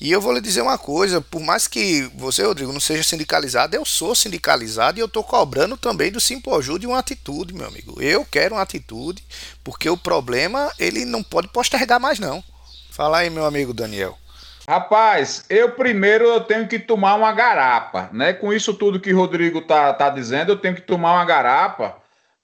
E 0.00 0.10
eu 0.10 0.20
vou 0.20 0.32
lhe 0.32 0.40
dizer 0.40 0.62
uma 0.62 0.78
coisa, 0.78 1.20
por 1.20 1.40
mais 1.40 1.68
que 1.68 2.10
você, 2.16 2.42
Rodrigo, 2.42 2.72
não 2.72 2.80
seja 2.80 3.04
sindicalizado, 3.04 3.76
eu 3.76 3.84
sou 3.84 4.14
sindicalizado 4.14 4.98
e 4.98 5.00
eu 5.00 5.06
estou 5.06 5.22
cobrando 5.22 5.76
também 5.76 6.10
do 6.10 6.20
Simpojude 6.20 6.86
uma 6.86 6.98
atitude, 6.98 7.54
meu 7.54 7.68
amigo. 7.68 8.02
Eu 8.02 8.24
quero 8.24 8.54
uma 8.56 8.62
atitude, 8.62 9.22
porque 9.62 9.88
o 9.88 9.96
problema 9.96 10.72
ele 10.78 11.04
não 11.04 11.22
pode 11.22 11.48
postergar 11.48 12.00
mais 12.00 12.18
não. 12.18 12.42
Fala 12.90 13.18
aí, 13.18 13.30
meu 13.30 13.44
amigo 13.44 13.72
Daniel. 13.74 14.18
Rapaz, 14.66 15.44
eu 15.50 15.72
primeiro 15.72 16.24
eu 16.24 16.40
tenho 16.40 16.66
que 16.66 16.78
tomar 16.78 17.14
uma 17.14 17.32
garapa, 17.32 18.08
né? 18.12 18.32
Com 18.32 18.52
isso 18.52 18.72
tudo 18.74 18.98
que 19.00 19.12
o 19.12 19.16
Rodrigo 19.16 19.60
tá, 19.60 19.92
tá 19.92 20.08
dizendo, 20.08 20.52
eu 20.52 20.56
tenho 20.56 20.74
que 20.74 20.82
tomar 20.82 21.12
uma 21.12 21.24
garapa, 21.24 21.96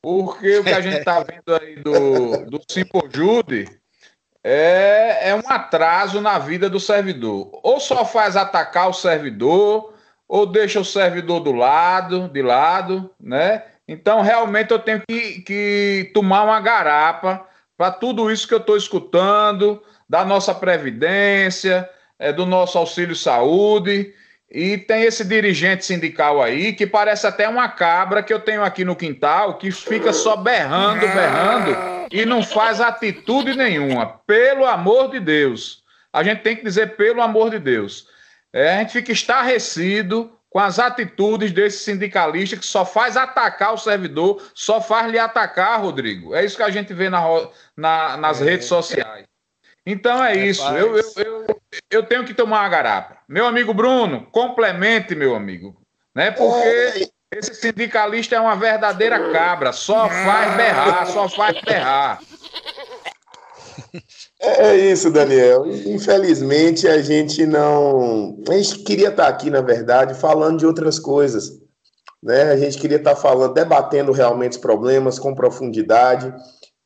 porque 0.02 0.58
o 0.58 0.64
que 0.64 0.70
a 0.72 0.80
gente 0.80 1.02
tá 1.04 1.20
vendo 1.25 1.54
aí 1.60 1.76
do, 1.76 2.44
do 2.50 2.60
Simpojude 2.68 3.77
é, 4.50 5.28
é 5.28 5.35
um 5.35 5.43
atraso 5.47 6.23
na 6.23 6.38
vida 6.38 6.71
do 6.71 6.81
servidor. 6.81 7.50
Ou 7.62 7.78
só 7.78 8.02
faz 8.02 8.35
atacar 8.35 8.88
o 8.88 8.95
servidor, 8.95 9.93
ou 10.26 10.47
deixa 10.47 10.81
o 10.81 10.85
servidor 10.85 11.40
do 11.40 11.52
lado, 11.52 12.28
de 12.28 12.40
lado, 12.40 13.11
né? 13.21 13.62
Então, 13.87 14.23
realmente, 14.23 14.71
eu 14.71 14.78
tenho 14.78 15.02
que, 15.07 15.43
que 15.43 16.11
tomar 16.14 16.45
uma 16.45 16.61
garapa 16.61 17.47
para 17.76 17.90
tudo 17.90 18.31
isso 18.31 18.49
que 18.49 18.55
eu 18.55 18.59
estou 18.59 18.76
escutando, 18.76 19.83
da 20.09 20.25
nossa 20.25 20.55
Previdência, 20.55 21.88
é, 22.19 22.33
do 22.33 22.47
nosso 22.47 22.78
auxílio 22.78 23.14
saúde. 23.14 24.14
E 24.50 24.78
tem 24.78 25.02
esse 25.02 25.26
dirigente 25.26 25.85
sindical 25.85 26.43
aí 26.43 26.73
que 26.73 26.87
parece 26.87 27.26
até 27.26 27.47
uma 27.47 27.69
cabra 27.69 28.23
que 28.23 28.33
eu 28.33 28.40
tenho 28.40 28.64
aqui 28.64 28.83
no 28.83 28.97
quintal, 28.97 29.59
que 29.59 29.71
fica 29.71 30.11
só 30.11 30.37
berrando, 30.37 31.00
berrando 31.00 31.98
e 32.11 32.25
não 32.25 32.43
faz 32.43 32.81
atitude 32.81 33.55
nenhuma. 33.57 34.21
Pelo 34.27 34.65
amor 34.67 35.11
de 35.11 35.21
Deus. 35.21 35.83
A 36.12 36.23
gente 36.23 36.43
tem 36.43 36.57
que 36.57 36.65
dizer 36.65 36.97
pelo 36.97 37.21
amor 37.23 37.50
de 37.50 37.59
Deus. 37.59 38.07
É, 38.53 38.77
a 38.77 38.79
gente 38.79 38.93
fica 38.93 39.12
estarrecido 39.12 40.33
com 40.50 40.59
as 40.59 40.79
atitudes 40.79 41.53
desse 41.53 41.85
sindicalista 41.85 42.57
que 42.57 42.67
só 42.67 42.85
faz 42.85 43.17
atacar 43.17 43.75
o 43.75 43.79
servidor, 43.79 44.43
só 44.55 44.81
faz 44.81 45.11
lhe 45.11 45.19
atacar, 45.19 45.81
Rodrigo. 45.81 46.35
É 46.35 46.43
isso 46.45 46.57
que 46.57 46.62
a 46.62 46.71
gente 46.71 46.95
vê 46.95 47.11
na, 47.11 47.21
na- 47.77 48.17
nas 48.17 48.41
É. 48.41 48.45
redes 48.45 48.67
sociais. 48.67 49.27
Então 49.85 50.25
é 50.25 50.35
isso. 50.37 50.67
Eu, 50.69 50.97
eu, 50.97 51.05
eu, 51.17 51.61
eu 51.91 52.03
tenho 52.03 52.25
que 52.25 52.33
tomar 52.35 52.61
uma 52.62 52.69
garapa. 52.69 53.19
Meu 53.29 53.47
amigo 53.47 53.75
Bruno, 53.75 54.27
complemente, 54.33 55.15
meu 55.15 55.35
amigo. 55.35 55.81
Né? 56.15 56.31
Porque 56.31 57.09
esse 57.30 57.54
sindicalista 57.54 58.37
é 58.37 58.40
uma 58.40 58.56
verdadeira 58.56 59.32
cabra. 59.32 59.73
Só 59.73 60.08
faz 60.08 60.56
berrar, 60.56 61.06
só 61.06 61.28
faz 61.28 61.61
berrar. 61.61 62.20
É 64.40 64.76
isso, 64.76 65.11
Daniel. 65.11 65.66
Infelizmente, 65.66 66.87
a 66.87 67.02
gente 67.02 67.44
não. 67.44 68.38
A 68.49 68.52
gente 68.54 68.78
queria 68.80 69.08
estar 69.08 69.28
aqui, 69.28 69.50
na 69.50 69.61
verdade, 69.61 70.14
falando 70.14 70.58
de 70.58 70.66
outras 70.66 70.99
coisas. 70.99 71.58
Né? 72.23 72.42
A 72.50 72.56
gente 72.56 72.78
queria 72.78 72.97
estar 72.97 73.16
falando, 73.16 73.54
debatendo 73.54 74.12
realmente 74.12 74.52
os 74.52 74.58
problemas 74.58 75.18
com 75.18 75.35
profundidade 75.35 76.32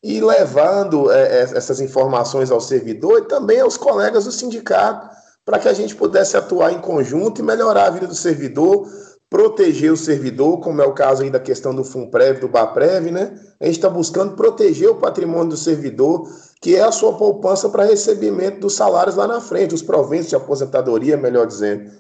e 0.03 0.21
levando 0.21 1.11
é, 1.13 1.23
é, 1.23 1.41
essas 1.43 1.81
informações 1.81 2.51
ao 2.51 2.61
servidor 2.61 3.21
e 3.21 3.29
também 3.29 3.61
aos 3.61 3.77
colegas 3.77 4.25
do 4.25 4.33
sindicato, 4.33 5.09
para 5.45 5.59
que 5.59 5.69
a 5.69 5.73
gente 5.73 5.95
pudesse 5.95 6.37
atuar 6.37 6.73
em 6.73 6.81
conjunto 6.81 7.41
e 7.41 7.45
melhorar 7.45 7.87
a 7.87 7.91
vida 7.91 8.07
do 8.07 8.15
servidor, 8.15 8.87
proteger 9.33 9.91
o 9.91 9.97
servidor, 9.97 10.61
como 10.61 10.83
é 10.83 10.87
o 10.87 10.93
caso 10.93 11.23
aí 11.23 11.31
da 11.31 11.41
questão 11.41 11.75
do 11.75 11.83
FUNPREV, 11.83 12.39
do 12.39 12.49
BAPREV, 12.49 13.11
né? 13.11 13.35
A 13.59 13.65
gente 13.65 13.77
está 13.77 13.89
buscando 13.89 14.37
proteger 14.37 14.91
o 14.91 14.97
patrimônio 14.97 15.49
do 15.49 15.57
servidor, 15.57 16.29
que 16.61 16.77
é 16.77 16.83
a 16.83 16.93
sua 16.93 17.15
poupança 17.15 17.71
para 17.71 17.85
recebimento 17.85 18.61
dos 18.61 18.75
salários 18.75 19.17
lá 19.17 19.27
na 19.27 19.41
frente, 19.41 19.75
os 19.75 19.81
proventos 19.81 20.29
de 20.29 20.37
aposentadoria, 20.37 21.17
melhor 21.17 21.47
dizendo. 21.47 21.91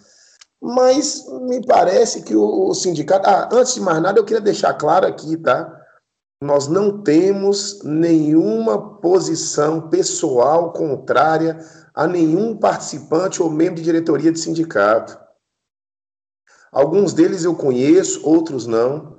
Mas 0.60 1.24
me 1.46 1.64
parece 1.64 2.20
que 2.20 2.36
o, 2.36 2.74
sindicato. 2.74 3.26
Ah, 3.26 3.48
antes 3.50 3.74
de 3.74 3.80
mais 3.80 4.02
nada, 4.02 4.20
eu 4.20 4.24
queria 4.24 4.40
deixar 4.40 4.74
claro 4.74 5.06
aqui, 5.06 5.38
tá? 5.38 5.74
Nós 6.42 6.68
não 6.68 7.02
temos 7.02 7.82
nenhuma 7.82 9.00
posição 9.00 9.88
pessoal 9.88 10.70
contrária 10.74 11.58
a 11.94 12.06
nenhum 12.06 12.58
participante 12.58 13.42
ou 13.42 13.48
membro 13.48 13.76
de 13.76 13.82
diretoria 13.82 14.30
de 14.30 14.38
sindicato. 14.38 15.16
Alguns 16.72 17.12
deles 17.12 17.44
eu 17.44 17.54
conheço, 17.54 18.26
outros 18.26 18.66
não. 18.66 19.18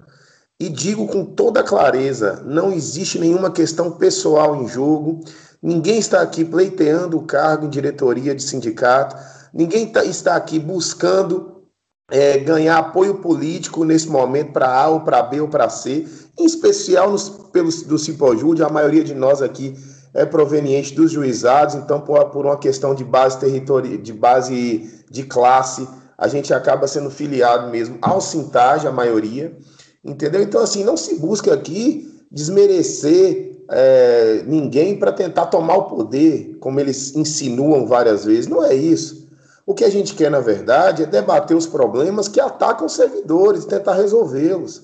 E 0.59 0.67
digo 0.69 1.07
com 1.07 1.23
toda 1.23 1.61
clareza: 1.61 2.41
não 2.45 2.73
existe 2.73 3.19
nenhuma 3.19 3.51
questão 3.51 3.91
pessoal 3.91 4.55
em 4.55 4.67
jogo. 4.67 5.21
Ninguém 5.61 5.99
está 5.99 6.21
aqui 6.21 6.43
pleiteando 6.43 7.17
o 7.17 7.23
cargo 7.23 7.67
em 7.67 7.69
diretoria 7.69 8.33
de 8.33 8.41
sindicato. 8.41 9.15
Ninguém 9.53 9.87
tá, 9.87 10.03
está 10.03 10.35
aqui 10.35 10.57
buscando 10.57 11.63
é, 12.11 12.37
ganhar 12.39 12.77
apoio 12.77 13.15
político 13.15 13.85
nesse 13.85 14.09
momento 14.09 14.51
para 14.51 14.67
A 14.67 14.89
ou 14.89 15.01
para 15.01 15.21
B 15.21 15.39
ou 15.39 15.47
para 15.47 15.69
C. 15.69 16.07
Em 16.37 16.45
especial 16.45 17.11
nos, 17.11 17.29
pelos, 17.51 17.83
do 17.83 17.99
Cipojude, 17.99 18.63
a 18.63 18.69
maioria 18.69 19.03
de 19.03 19.13
nós 19.13 19.41
aqui 19.41 19.75
é 20.13 20.25
proveniente 20.25 20.93
dos 20.93 21.11
juizados, 21.11 21.75
então 21.75 22.01
por, 22.01 22.23
por 22.25 22.45
uma 22.45 22.57
questão 22.57 22.93
de 22.93 23.03
base 23.03 23.39
territorial, 23.39 23.97
de 23.97 24.13
base 24.13 25.03
de 25.09 25.23
classe, 25.23 25.87
a 26.23 26.29
gente 26.29 26.53
acaba 26.53 26.87
sendo 26.87 27.11
filiado 27.11 27.69
mesmo 27.69 27.97
ao 28.01 28.21
Sintage, 28.21 28.87
a 28.87 28.91
maioria. 28.93 29.53
Entendeu? 30.01 30.41
Então, 30.41 30.61
assim, 30.61 30.81
não 30.81 30.95
se 30.95 31.15
busca 31.15 31.53
aqui 31.53 32.09
desmerecer 32.31 33.65
é, 33.69 34.41
ninguém 34.47 34.97
para 34.97 35.11
tentar 35.11 35.47
tomar 35.47 35.75
o 35.75 35.89
poder, 35.89 36.55
como 36.61 36.79
eles 36.79 37.13
insinuam 37.13 37.85
várias 37.85 38.23
vezes. 38.23 38.47
Não 38.47 38.63
é 38.63 38.73
isso. 38.73 39.27
O 39.65 39.73
que 39.73 39.83
a 39.83 39.89
gente 39.89 40.15
quer, 40.15 40.31
na 40.31 40.39
verdade, 40.39 41.03
é 41.03 41.05
debater 41.05 41.57
os 41.57 41.67
problemas 41.67 42.29
que 42.29 42.39
atacam 42.39 42.85
os 42.85 42.93
servidores, 42.93 43.65
tentar 43.65 43.95
resolvê-los. 43.95 44.83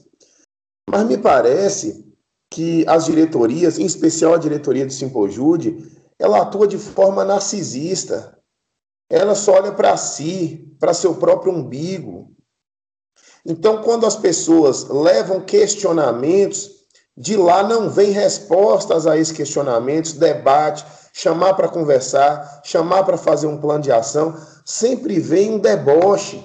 Mas 0.90 1.08
me 1.08 1.18
parece 1.18 2.06
que 2.52 2.84
as 2.86 3.06
diretorias, 3.06 3.80
em 3.80 3.86
especial 3.86 4.34
a 4.34 4.38
diretoria 4.38 4.86
do 4.86 4.92
Simpojude, 4.92 5.90
ela 6.20 6.42
atua 6.42 6.68
de 6.68 6.78
forma 6.78 7.24
narcisista. 7.24 8.38
Ela 9.10 9.34
só 9.34 9.54
olha 9.54 9.72
para 9.72 9.98
si, 9.98 10.76
para 10.80 10.94
seu 10.94 11.16
próprio 11.16 11.52
umbigo. 11.52 12.32
Então, 13.46 13.82
quando 13.82 14.06
as 14.06 14.16
pessoas 14.16 14.88
levam 14.88 15.42
questionamentos, 15.42 16.70
de 17.18 17.36
lá 17.36 17.64
não 17.64 17.90
vem 17.90 18.12
respostas 18.12 19.08
a 19.08 19.18
esses 19.18 19.36
questionamentos, 19.36 20.14
debate, 20.14 20.86
chamar 21.14 21.54
para 21.56 21.68
conversar, 21.68 22.62
chamar 22.64 23.04
para 23.04 23.18
fazer 23.18 23.48
um 23.48 23.60
plano 23.60 23.84
de 23.84 23.92
ação, 23.92 24.36
sempre 24.66 25.20
vem 25.20 25.52
um 25.52 25.60
deboche. 25.60 26.44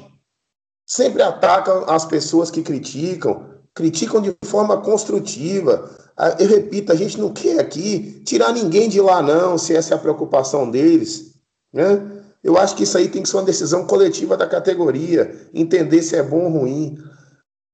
Sempre 0.87 1.23
atacam 1.23 1.85
as 1.89 2.05
pessoas 2.05 2.51
que 2.51 2.63
criticam, 2.63 3.55
criticam 3.75 4.21
de 4.21 4.37
forma 4.45 4.81
construtiva. 4.81 5.91
Ah, 6.17 6.37
eu 6.39 6.49
repito, 6.49 6.93
a 6.93 6.95
gente 6.95 7.19
não 7.19 7.33
quer 7.33 7.59
aqui 7.59 8.23
tirar 8.25 8.53
ninguém 8.53 8.89
de 8.89 9.01
lá, 9.01 9.23
não, 9.23 9.57
se 9.57 9.75
essa 9.75 9.95
é 9.95 9.97
a 9.97 10.01
preocupação 10.01 10.71
deles. 10.71 11.35
Né? 11.73 12.24
Eu 12.45 12.59
acho 12.59 12.77
que 12.77 12.83
isso 12.83 12.99
aí 12.99 13.09
tem 13.09 13.23
que 13.23 13.29
ser 13.29 13.39
uma 13.39 13.43
decisão 13.43 13.87
coletiva 13.87 14.37
da 14.37 14.47
categoria, 14.47 15.49
entender 15.55 16.03
se 16.03 16.15
é 16.15 16.23
bom 16.23 16.45
ou 16.45 16.61
ruim. 16.61 16.99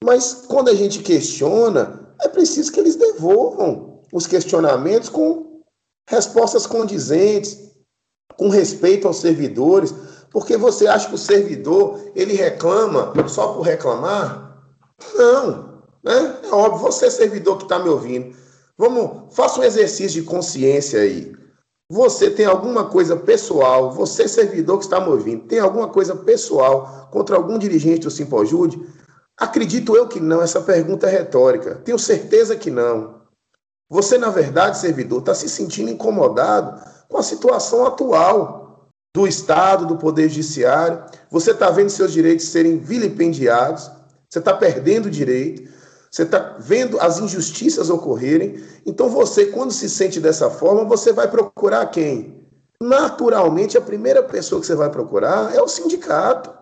Mas 0.03 0.45
quando 0.47 0.69
a 0.71 0.75
gente 0.75 1.01
questiona, 1.01 2.15
é 2.23 2.29
preciso 2.29 2.71
que 2.71 2.79
eles 2.79 2.95
devolvam 2.95 4.01
os 4.13 4.29
questionamentos 4.29 5.09
com 5.09 5.61
respostas 6.09 6.67
condizentes, 6.67 7.59
com 8.37 8.49
respeito 8.49 9.09
aos 9.09 9.19
servidores, 9.19 9.93
porque 10.31 10.57
você 10.57 10.87
acha 10.87 11.09
que 11.09 11.17
o 11.17 11.19
servidor 11.19 12.13
ele 12.15 12.35
reclama 12.35 13.13
só 13.29 13.53
por 13.53 13.63
reclamar? 13.63 14.63
Não. 15.15 15.83
Né? 16.03 16.37
É 16.45 16.55
óbvio, 16.55 16.79
você 16.79 17.07
é 17.07 17.11
servidor 17.11 17.59
que 17.59 17.65
está 17.65 17.79
me 17.79 17.89
ouvindo. 17.89 18.37
Vamos, 18.79 19.35
faça 19.35 19.61
um 19.61 19.65
exercício 19.65 20.23
de 20.23 20.27
consciência 20.27 21.01
aí. 21.01 21.33
Você 21.91 22.31
tem 22.31 22.47
alguma 22.47 22.85
coisa 22.85 23.17
pessoal, 23.17 23.91
você 23.91 24.29
servidor 24.29 24.79
que 24.79 24.85
está 24.85 25.01
me 25.01 25.09
ouvindo, 25.09 25.49
tem 25.49 25.59
alguma 25.59 25.89
coisa 25.89 26.15
pessoal 26.15 27.09
contra 27.11 27.35
algum 27.35 27.59
dirigente 27.59 28.03
do 28.03 28.13
Simpojude? 28.13 28.81
Acredito 29.37 29.97
eu 29.97 30.07
que 30.07 30.21
não, 30.21 30.41
essa 30.41 30.61
pergunta 30.61 31.09
é 31.09 31.11
retórica. 31.11 31.75
Tenho 31.85 31.99
certeza 31.99 32.55
que 32.55 32.71
não. 32.71 33.23
Você, 33.89 34.17
na 34.17 34.31
verdade, 34.31 34.79
servidor, 34.79 35.19
está 35.19 35.35
se 35.35 35.49
sentindo 35.49 35.91
incomodado 35.91 36.81
com 37.09 37.19
a 37.19 37.25
situação 37.25 37.85
atual 37.85 38.87
do 39.13 39.27
Estado, 39.27 39.85
do 39.85 39.97
Poder 39.97 40.29
Judiciário. 40.29 41.03
Você 41.29 41.51
está 41.51 41.71
vendo 41.71 41.91
seus 41.91 42.13
direitos 42.13 42.47
serem 42.47 42.79
vilipendiados, 42.79 43.91
você 44.29 44.39
está 44.39 44.55
perdendo 44.55 45.11
direito. 45.11 45.69
Você 46.11 46.23
está 46.23 46.57
vendo 46.59 47.01
as 47.01 47.21
injustiças 47.21 47.89
ocorrerem. 47.89 48.63
Então 48.85 49.09
você, 49.09 49.47
quando 49.47 49.73
se 49.73 49.89
sente 49.89 50.19
dessa 50.19 50.51
forma, 50.51 50.85
você 50.85 51.13
vai 51.13 51.29
procurar 51.29 51.87
quem? 51.87 52.49
Naturalmente, 52.83 53.79
a 53.79 53.81
primeira 53.81 54.23
pessoa 54.23 54.61
que 54.61 54.67
você 54.67 54.75
vai 54.75 54.91
procurar 54.91 55.55
é 55.55 55.63
o 55.63 55.69
sindicato. 55.69 56.53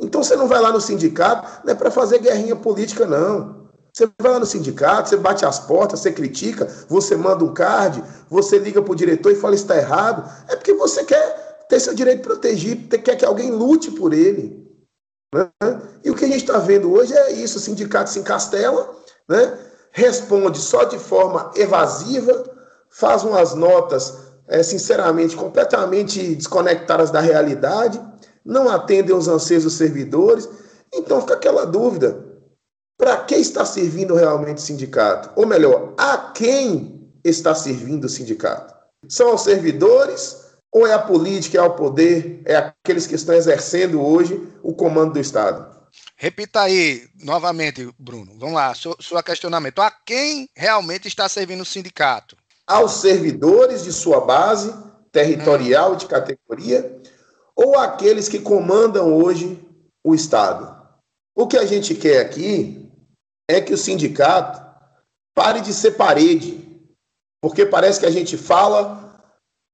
Então 0.00 0.22
você 0.22 0.36
não 0.36 0.46
vai 0.46 0.60
lá 0.60 0.72
no 0.72 0.80
sindicato, 0.80 1.62
não 1.64 1.72
é 1.72 1.74
para 1.74 1.90
fazer 1.90 2.20
guerrinha 2.20 2.54
política, 2.54 3.06
não. 3.06 3.68
Você 3.92 4.08
vai 4.20 4.32
lá 4.32 4.38
no 4.38 4.46
sindicato, 4.46 5.08
você 5.08 5.16
bate 5.16 5.44
as 5.44 5.58
portas, 5.58 6.00
você 6.00 6.12
critica, 6.12 6.68
você 6.88 7.16
manda 7.16 7.44
um 7.44 7.52
card, 7.52 8.02
você 8.28 8.56
liga 8.56 8.80
para 8.80 8.92
o 8.92 8.96
diretor 8.96 9.32
e 9.32 9.34
fala 9.34 9.54
está 9.54 9.76
errado. 9.76 10.30
É 10.48 10.54
porque 10.54 10.72
você 10.74 11.04
quer 11.04 11.66
ter 11.68 11.80
seu 11.80 11.94
direito 11.94 12.22
protegido, 12.22 12.88
quer 12.98 13.16
que 13.16 13.24
alguém 13.24 13.50
lute 13.50 13.90
por 13.90 14.12
ele. 14.12 14.59
Né? 15.34 15.48
E 16.04 16.10
o 16.10 16.14
que 16.14 16.24
a 16.24 16.28
gente 16.28 16.42
está 16.42 16.58
vendo 16.58 16.92
hoje 16.92 17.12
é 17.14 17.32
isso: 17.32 17.58
o 17.58 17.60
sindicato 17.60 18.10
se 18.10 18.18
encastela, 18.18 18.94
né? 19.28 19.58
responde 19.92 20.58
só 20.58 20.84
de 20.84 20.98
forma 20.98 21.50
evasiva, 21.54 22.44
faz 22.90 23.22
umas 23.22 23.54
notas, 23.54 24.18
é, 24.48 24.62
sinceramente, 24.62 25.36
completamente 25.36 26.34
desconectadas 26.34 27.10
da 27.10 27.20
realidade, 27.20 28.00
não 28.44 28.68
atendem 28.68 29.14
os 29.14 29.28
anseios 29.28 29.64
dos 29.64 29.74
servidores. 29.74 30.48
Então 30.92 31.20
fica 31.20 31.34
aquela 31.34 31.64
dúvida: 31.64 32.24
para 32.98 33.16
que 33.18 33.36
está 33.36 33.64
servindo 33.64 34.14
realmente 34.14 34.58
o 34.58 34.62
sindicato? 34.62 35.30
Ou 35.36 35.46
melhor, 35.46 35.94
a 35.96 36.16
quem 36.34 37.12
está 37.24 37.54
servindo 37.54 38.04
o 38.04 38.08
sindicato? 38.08 38.74
São 39.08 39.28
aos 39.28 39.42
servidores 39.42 40.49
ou 40.72 40.86
é 40.86 40.92
a 40.92 40.98
política, 40.98 41.58
é 41.58 41.62
o 41.62 41.74
poder, 41.74 42.42
é 42.44 42.56
aqueles 42.56 43.06
que 43.06 43.14
estão 43.14 43.34
exercendo 43.34 44.00
hoje 44.00 44.40
o 44.62 44.72
comando 44.72 45.14
do 45.14 45.20
Estado? 45.20 45.80
Repita 46.16 46.60
aí 46.60 47.08
novamente, 47.22 47.92
Bruno. 47.98 48.36
Vamos 48.38 48.54
lá, 48.54 48.74
seu, 48.74 48.96
seu 49.00 49.20
questionamento. 49.22 49.80
A 49.80 49.90
quem 49.90 50.48
realmente 50.54 51.08
está 51.08 51.28
servindo 51.28 51.62
o 51.62 51.66
sindicato? 51.66 52.36
Aos 52.66 52.92
servidores 52.92 53.82
de 53.82 53.92
sua 53.92 54.20
base 54.20 54.72
territorial 55.10 55.92
hum. 55.92 55.96
de 55.96 56.06
categoria 56.06 57.00
ou 57.56 57.78
aqueles 57.78 58.28
que 58.28 58.38
comandam 58.38 59.14
hoje 59.14 59.58
o 60.04 60.14
Estado? 60.14 60.78
O 61.34 61.46
que 61.46 61.56
a 61.56 61.66
gente 61.66 61.94
quer 61.94 62.20
aqui 62.20 62.88
é 63.48 63.60
que 63.60 63.72
o 63.72 63.78
sindicato 63.78 64.60
pare 65.34 65.60
de 65.60 65.72
ser 65.72 65.92
parede, 65.92 66.84
porque 67.42 67.64
parece 67.64 67.98
que 67.98 68.06
a 68.06 68.10
gente 68.10 68.36
fala 68.36 68.99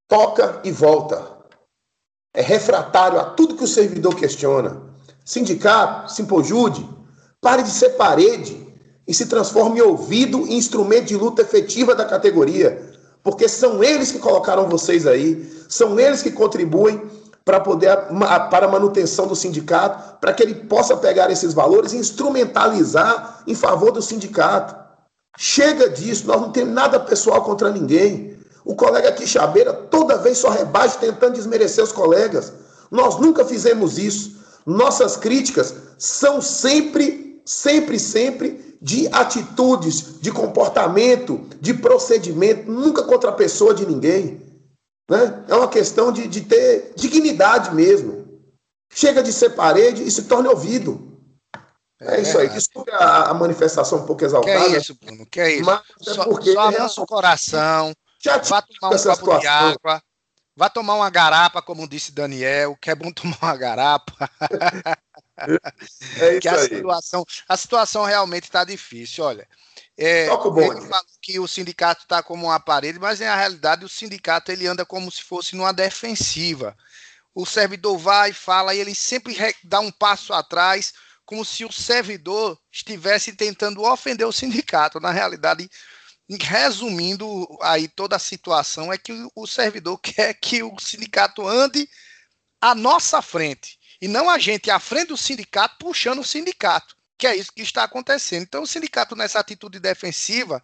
toca 0.09 0.61
e 0.65 0.71
volta. 0.71 1.37
É 2.35 2.43
refratário 2.43 3.19
a 3.19 3.25
tudo 3.25 3.57
que 3.57 3.65
o 3.65 3.69
servidor 3.69 4.15
questiona. 4.15 4.83
Sindicato, 5.25 6.13
simpojude, 6.13 6.89
pare 7.41 7.63
de 7.63 7.71
ser 7.71 7.91
parede 7.91 8.67
e 9.07 9.15
se 9.15 9.27
transforme 9.27 9.79
em 9.79 9.83
ouvido 9.83 10.47
e 10.47 10.55
instrumento 10.55 11.07
de 11.07 11.17
luta 11.17 11.43
efetiva 11.43 11.95
da 11.95 12.05
categoria. 12.05 12.93
Porque 13.23 13.49
são 13.49 13.83
eles 13.83 14.13
que 14.13 14.19
colocaram 14.19 14.69
vocês 14.69 15.07
aí, 15.07 15.51
são 15.69 15.99
eles 15.99 16.23
que 16.23 16.31
contribuem 16.31 17.11
para 17.45 17.61
poder 17.61 17.97
para 18.51 18.67
a 18.67 18.71
manutenção 18.71 19.27
do 19.27 19.37
sindicato, 19.37 20.19
para 20.21 20.33
que 20.33 20.43
ele 20.43 20.55
possa 20.55 20.97
pegar 20.97 21.31
esses 21.31 21.55
valores 21.55 21.93
e 21.93 21.97
instrumentalizar 21.97 23.43
em 23.47 23.55
favor 23.55 23.93
do 23.93 24.03
sindicato. 24.03 24.77
Chega 25.39 25.89
disso, 25.89 26.27
nós 26.27 26.41
não 26.41 26.51
temos 26.51 26.75
nada 26.75 26.99
pessoal 26.99 27.43
contra 27.43 27.71
ninguém. 27.71 28.36
O 28.67 28.75
colega 28.75 29.13
Quixabeira 29.13 29.73
toda 29.73 30.19
vez 30.19 30.39
só 30.39 30.51
rebaixa 30.51 30.99
tentando 30.99 31.35
desmerecer 31.35 31.85
os 31.85 31.93
colegas. 31.93 32.53
Nós 32.91 33.17
nunca 33.17 33.45
fizemos 33.45 33.97
isso. 33.97 34.45
Nossas 34.67 35.17
críticas 35.17 35.73
são 35.97 36.43
sempre, 36.43 37.41
sempre, 37.47 37.97
sempre 38.01 38.77
de 38.83 39.07
atitudes, 39.13 40.21
de 40.21 40.33
comportamento, 40.33 41.47
de 41.61 41.75
procedimento, 41.75 42.69
nunca 42.69 43.05
contra 43.05 43.31
a 43.31 43.35
pessoa 43.35 43.73
de 43.73 43.87
ninguém. 43.87 44.43
Né? 45.09 45.45
É 45.47 45.55
uma 45.55 45.69
questão 45.69 46.11
de, 46.11 46.27
de 46.27 46.41
ter 46.41 46.93
dignidade 46.97 47.73
mesmo. 47.73 48.27
Chega 48.93 49.23
de 49.23 49.33
ser 49.33 49.51
parede 49.51 50.03
e 50.03 50.11
se 50.11 50.25
torne 50.25 50.49
ouvido. 50.49 51.21
É, 52.01 52.17
é 52.17 52.21
isso 52.23 52.37
aí. 52.37 52.49
Desculpe 52.49 52.91
a, 52.91 53.31
a, 53.31 53.35
manifestação 53.35 54.01
um 54.01 54.07
pouco 54.07 54.25
exaltada. 54.25 54.69
Que 54.69 54.75
é 54.75 54.79
isso, 54.79 54.97
Bruno? 55.01 55.27
Que 55.31 55.41
é 55.41 55.55
isso? 55.55 55.65
Mas 55.65 55.83
é 56.09 56.15
só, 56.15 56.25
porque 56.25 56.53
só 56.53 56.71
nosso 56.73 57.03
é 57.03 57.07
coração 57.07 57.95
já 58.27 58.39
vá 58.39 58.63
tomar 58.63 58.95
um 58.95 59.03
copo 59.03 59.39
de 59.39 59.47
água, 59.47 60.03
vá 60.57 60.69
tomar 60.69 60.95
uma 60.95 61.11
garapa, 61.11 61.63
como 61.63 61.89
disse 61.89 62.13
Daniel, 62.13 62.77
que 62.81 62.91
é 62.91 62.95
bom 62.95 63.13
tomar 63.13 63.39
uma 63.41 63.57
garapa. 63.57 64.31
é 66.19 66.41
que 66.41 66.49
a 66.49 66.59
situação, 66.59 67.25
a 67.49 67.57
situação 67.57 68.05
realmente 68.05 68.45
está 68.45 68.65
difícil, 68.65 69.25
olha. 69.25 69.47
É, 69.99 70.25
ele 70.25 70.81
falou 70.81 71.07
que 71.23 71.41
o 71.41 71.49
sindicato 71.49 72.03
está 72.03 72.23
como 72.23 72.47
uma 72.47 72.61
parede, 72.61 72.99
mas 72.99 73.21
na 73.21 73.35
realidade 73.35 73.85
o 73.85 73.89
sindicato 73.89 74.53
ele 74.53 74.67
anda 74.67 74.85
como 74.85 75.11
se 75.11 75.23
fosse 75.23 75.57
numa 75.57 75.73
defensiva. 75.73 76.77
O 77.35 77.47
servidor 77.47 77.97
vai, 77.97 78.33
fala 78.33 78.75
e 78.75 78.79
ele 78.79 78.95
sempre 78.95 79.37
dá 79.65 79.81
um 79.81 79.91
passo 79.91 80.35
atrás, 80.35 80.93
como 81.25 81.45
se 81.45 81.65
o 81.65 81.73
servidor 81.73 82.59
estivesse 82.71 83.33
tentando 83.33 83.83
ofender 83.83 84.27
o 84.27 84.33
sindicato. 84.33 85.01
Na 85.01 85.11
realidade, 85.11 85.69
resumindo 86.29 87.47
aí 87.63 87.87
toda 87.87 88.17
a 88.17 88.21
situação, 88.21 88.93
é 88.93 88.99
que 88.99 89.13
o 89.35 89.47
servidor 89.47 89.99
quer 90.03 90.35
que 90.35 90.63
o 90.63 90.77
sindicato 90.79 91.47
ande 91.47 91.89
à 92.61 92.75
nossa 92.75 93.23
frente 93.23 93.79
e 94.01 94.09
não 94.09 94.29
a 94.29 94.39
gente 94.39 94.71
à 94.71 94.79
frente 94.79 95.09
do 95.09 95.17
sindicato 95.17 95.77
puxando 95.79 96.21
o 96.21 96.25
sindicato, 96.25 96.97
que 97.17 97.27
é 97.27 97.35
isso 97.35 97.53
que 97.53 97.63
está 97.63 97.85
acontecendo. 97.85 98.43
Então, 98.43 98.63
o 98.63 98.67
sindicato, 98.67 99.17
nessa 99.17 99.39
atitude 99.39 99.81
defensiva, 99.81 100.63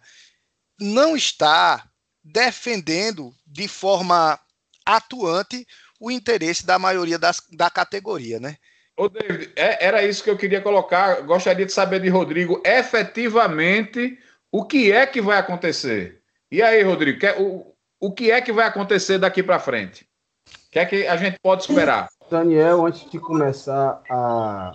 não 0.79 1.15
está 1.15 1.87
defendendo 2.23 3.33
de 3.45 3.67
forma 3.67 4.39
atuante 4.85 5.65
o 5.99 6.11
interesse 6.11 6.65
da 6.65 6.77
maioria 6.77 7.17
das, 7.17 7.41
da 7.51 7.69
categoria, 7.69 8.39
né? 8.39 8.57
Ô, 8.95 9.09
David, 9.09 9.51
é, 9.55 9.85
era 9.85 10.05
isso 10.05 10.23
que 10.23 10.29
eu 10.29 10.37
queria 10.37 10.61
colocar. 10.61 11.21
Gostaria 11.21 11.65
de 11.65 11.73
saber 11.73 11.99
de 11.99 12.09
Rodrigo, 12.09 12.61
efetivamente 12.63 14.19
o 14.53 14.63
que 14.63 14.91
é 14.91 15.07
que 15.07 15.19
vai 15.19 15.39
acontecer? 15.39 16.21
E 16.51 16.61
aí, 16.61 16.83
Rodrigo, 16.83 17.19
o, 17.39 17.73
o 17.99 18.11
que 18.11 18.29
é 18.29 18.39
que 18.39 18.51
vai 18.51 18.67
acontecer 18.67 19.17
daqui 19.17 19.41
para 19.41 19.57
frente? 19.57 20.07
O 20.47 20.71
que 20.71 20.77
é 20.77 20.85
que 20.85 21.07
a 21.07 21.17
gente 21.17 21.39
pode 21.41 21.63
esperar? 21.63 22.07
Daniel, 22.29 22.85
antes 22.85 23.09
de 23.09 23.17
começar 23.17 23.99
a, 24.07 24.71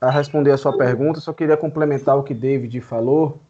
a 0.00 0.10
responder 0.10 0.52
a 0.52 0.56
sua 0.56 0.78
pergunta, 0.78 1.18
só 1.18 1.32
queria 1.32 1.56
complementar 1.56 2.16
o 2.16 2.22
que 2.22 2.32
David 2.32 2.80
falou. 2.80 3.40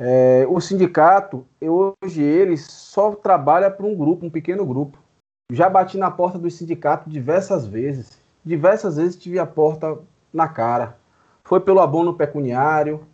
É, 0.00 0.46
o 0.48 0.58
sindicato, 0.58 1.46
hoje 1.60 2.22
ele 2.22 2.56
só 2.56 3.14
trabalha 3.14 3.70
para 3.70 3.84
um 3.84 3.94
grupo, 3.94 4.24
um 4.24 4.30
pequeno 4.30 4.64
grupo. 4.64 4.98
Já 5.52 5.68
bati 5.68 5.98
na 5.98 6.10
porta 6.10 6.38
do 6.38 6.50
sindicato 6.50 7.10
diversas 7.10 7.66
vezes. 7.66 8.18
Diversas 8.42 8.96
vezes 8.96 9.16
tive 9.16 9.38
a 9.38 9.46
porta 9.46 9.98
na 10.32 10.48
cara. 10.48 10.96
Foi 11.44 11.60
pelo 11.60 11.80
abono 11.80 12.14
pecuniário, 12.14 13.06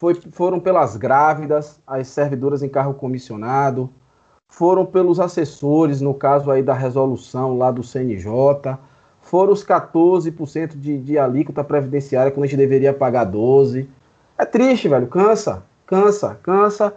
foi, 0.00 0.14
foram 0.32 0.58
pelas 0.58 0.96
grávidas, 0.96 1.78
as 1.86 2.08
servidoras 2.08 2.62
em 2.62 2.70
carro 2.70 2.94
comissionado, 2.94 3.90
foram 4.48 4.86
pelos 4.86 5.20
assessores, 5.20 6.00
no 6.00 6.14
caso 6.14 6.50
aí 6.50 6.62
da 6.62 6.72
resolução 6.72 7.58
lá 7.58 7.70
do 7.70 7.82
CNJ, 7.82 8.78
foram 9.20 9.52
os 9.52 9.62
14% 9.62 10.68
de, 10.74 10.96
de 10.96 11.18
alíquota 11.18 11.62
previdenciária, 11.62 12.32
quando 12.32 12.44
a 12.44 12.46
gente 12.46 12.56
deveria 12.56 12.94
pagar 12.94 13.30
12%. 13.30 13.86
É 14.38 14.46
triste, 14.46 14.88
velho. 14.88 15.06
Cansa, 15.06 15.62
cansa, 15.84 16.34
cansa. 16.42 16.94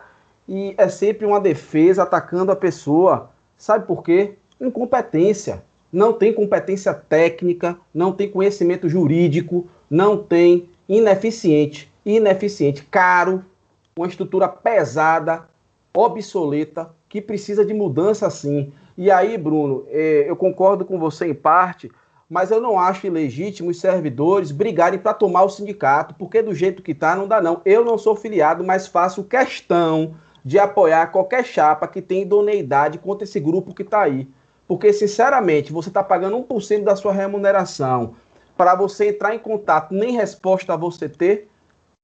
E 0.48 0.74
é 0.78 0.88
sempre 0.88 1.26
uma 1.26 1.42
defesa 1.42 2.04
atacando 2.04 2.54
a 2.54 2.56
pessoa. 2.56 3.32
Sabe 3.58 3.86
por 3.86 4.02
quê? 4.02 4.36
Incompetência. 4.62 5.62
Não 5.92 6.14
tem 6.14 6.32
competência 6.32 6.94
técnica, 6.94 7.78
não 7.94 8.14
tem 8.14 8.32
conhecimento 8.32 8.88
jurídico, 8.88 9.68
não 9.90 10.18
tem 10.18 10.70
ineficiente. 10.88 11.93
Ineficiente, 12.06 12.84
caro, 12.84 13.44
uma 13.96 14.08
estrutura 14.08 14.48
pesada, 14.48 15.48
obsoleta, 15.94 16.92
que 17.08 17.22
precisa 17.22 17.66
de 17.66 17.74
mudança 17.74 18.30
sim. 18.30 18.74
E 18.98 19.10
aí, 19.12 19.38
Bruno, 19.38 19.86
é, 19.90 20.26
eu 20.28 20.36
concordo 20.36 20.84
com 20.84 21.00
você 21.00 21.28
em 21.28 21.34
parte, 21.34 21.92
mas 22.30 22.52
eu 22.52 22.60
não 22.60 22.80
acho 22.80 23.06
ilegítimo 23.06 23.70
os 23.70 23.80
servidores 23.80 24.52
brigarem 24.52 25.00
para 25.00 25.14
tomar 25.14 25.44
o 25.44 25.50
sindicato, 25.50 26.16
porque 26.16 26.42
do 26.42 26.54
jeito 26.54 26.82
que 26.82 26.92
está 26.92 27.16
não 27.16 27.28
dá 27.28 27.42
não. 27.42 27.62
Eu 27.64 27.86
não 27.86 27.98
sou 27.98 28.16
filiado, 28.16 28.64
mas 28.64 28.88
faço 28.88 29.24
questão 29.24 30.16
de 30.44 30.60
apoiar 30.60 31.08
qualquer 31.08 31.46
chapa 31.46 31.88
que 31.88 32.02
tem 32.02 32.24
idoneidade 32.24 32.98
contra 32.98 33.24
esse 33.24 33.40
grupo 33.40 33.74
que 33.74 33.84
está 33.84 34.02
aí. 34.02 34.28
Porque, 34.68 34.92
sinceramente, 34.92 35.72
você 35.72 35.90
está 35.90 36.04
pagando 36.04 36.38
1% 36.38 36.84
da 36.84 36.96
sua 36.96 37.14
remuneração 37.14 38.16
para 38.58 38.76
você 38.76 39.10
entrar 39.10 39.36
em 39.36 39.40
contato, 39.40 39.94
nem 39.94 40.12
resposta 40.12 40.76
você 40.78 41.08
ter, 41.10 41.50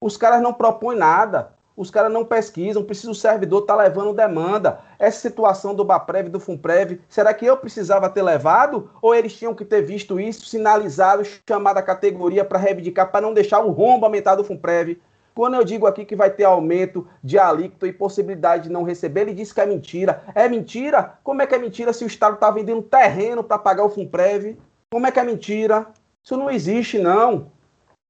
os 0.00 0.16
caras 0.16 0.40
não 0.40 0.52
propõem 0.52 0.96
nada 0.96 1.54
os 1.80 1.90
caras 1.90 2.12
não 2.12 2.26
pesquisam, 2.26 2.84
precisa 2.84 3.10
o 3.10 3.14
servidor 3.14 3.62
estar 3.62 3.74
tá 3.74 3.82
levando 3.82 4.12
demanda. 4.12 4.80
Essa 4.98 5.18
situação 5.20 5.74
do 5.74 5.82
Baprev 5.82 6.28
do 6.28 6.38
Funprev, 6.38 7.00
será 7.08 7.32
que 7.32 7.46
eu 7.46 7.56
precisava 7.56 8.10
ter 8.10 8.20
levado? 8.20 8.90
Ou 9.00 9.14
eles 9.14 9.34
tinham 9.34 9.54
que 9.54 9.64
ter 9.64 9.80
visto 9.80 10.20
isso, 10.20 10.44
sinalizado, 10.44 11.22
chamado 11.48 11.78
a 11.78 11.82
categoria 11.82 12.44
para 12.44 12.58
reivindicar, 12.58 13.10
para 13.10 13.22
não 13.22 13.32
deixar 13.32 13.60
o 13.60 13.70
rombo 13.70 14.04
aumentar 14.04 14.34
do 14.34 14.44
Funprev? 14.44 14.98
Quando 15.34 15.54
eu 15.54 15.64
digo 15.64 15.86
aqui 15.86 16.04
que 16.04 16.14
vai 16.14 16.28
ter 16.28 16.44
aumento 16.44 17.08
de 17.24 17.38
alíquota 17.38 17.86
e 17.86 17.94
possibilidade 17.94 18.64
de 18.64 18.68
não 18.68 18.82
receber, 18.82 19.22
ele 19.22 19.32
disse 19.32 19.54
que 19.54 19.60
é 19.62 19.64
mentira. 19.64 20.22
É 20.34 20.46
mentira? 20.50 21.14
Como 21.24 21.40
é 21.40 21.46
que 21.46 21.54
é 21.54 21.58
mentira 21.58 21.94
se 21.94 22.04
o 22.04 22.06
Estado 22.06 22.34
está 22.34 22.50
vendendo 22.50 22.82
terreno 22.82 23.42
para 23.42 23.58
pagar 23.58 23.84
o 23.84 23.88
Funprev? 23.88 24.58
Como 24.90 25.06
é 25.06 25.10
que 25.10 25.18
é 25.18 25.24
mentira? 25.24 25.86
Isso 26.22 26.36
não 26.36 26.50
existe, 26.50 26.98
não. 26.98 27.50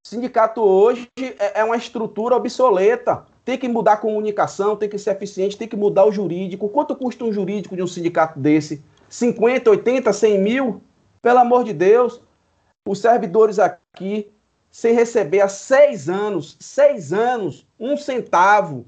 Sindicato 0.03 0.63
hoje 0.63 1.11
é, 1.17 1.61
é 1.61 1.65
uma 1.65 1.77
estrutura 1.77 2.37
obsoleta. 2.37 3.27
Tem 3.45 3.59
que 3.59 3.69
mudar 3.69 3.95
a 3.95 3.97
comunicação, 3.97 4.77
tem 4.77 4.89
que 4.89 4.99
ser 4.99 5.11
eficiente, 5.11 5.57
tem 5.57 5.69
que 5.69 5.77
mudar 5.77 6.07
o 6.07 6.13
jurídico. 6.13 6.69
Quanto 6.69 6.97
custa 6.97 7.25
um 7.25 7.33
jurídico 7.33 7.77
de 7.77 7.83
um 7.83 7.87
sindicato 7.87 8.39
desse? 8.39 8.83
50, 9.09 9.71
80, 9.71 10.13
100 10.13 10.39
mil? 10.39 10.83
Pelo 11.21 11.39
amor 11.39 11.65
de 11.65 11.73
Deus. 11.73 12.21
Os 12.87 12.99
servidores 12.99 13.59
aqui, 13.59 14.33
sem 14.71 14.95
receber 14.95 15.43
há 15.43 15.49
seis 15.49 16.09
anos, 16.09 16.57
seis 16.59 17.13
anos, 17.13 17.67
um 17.79 17.97
centavo. 17.97 18.87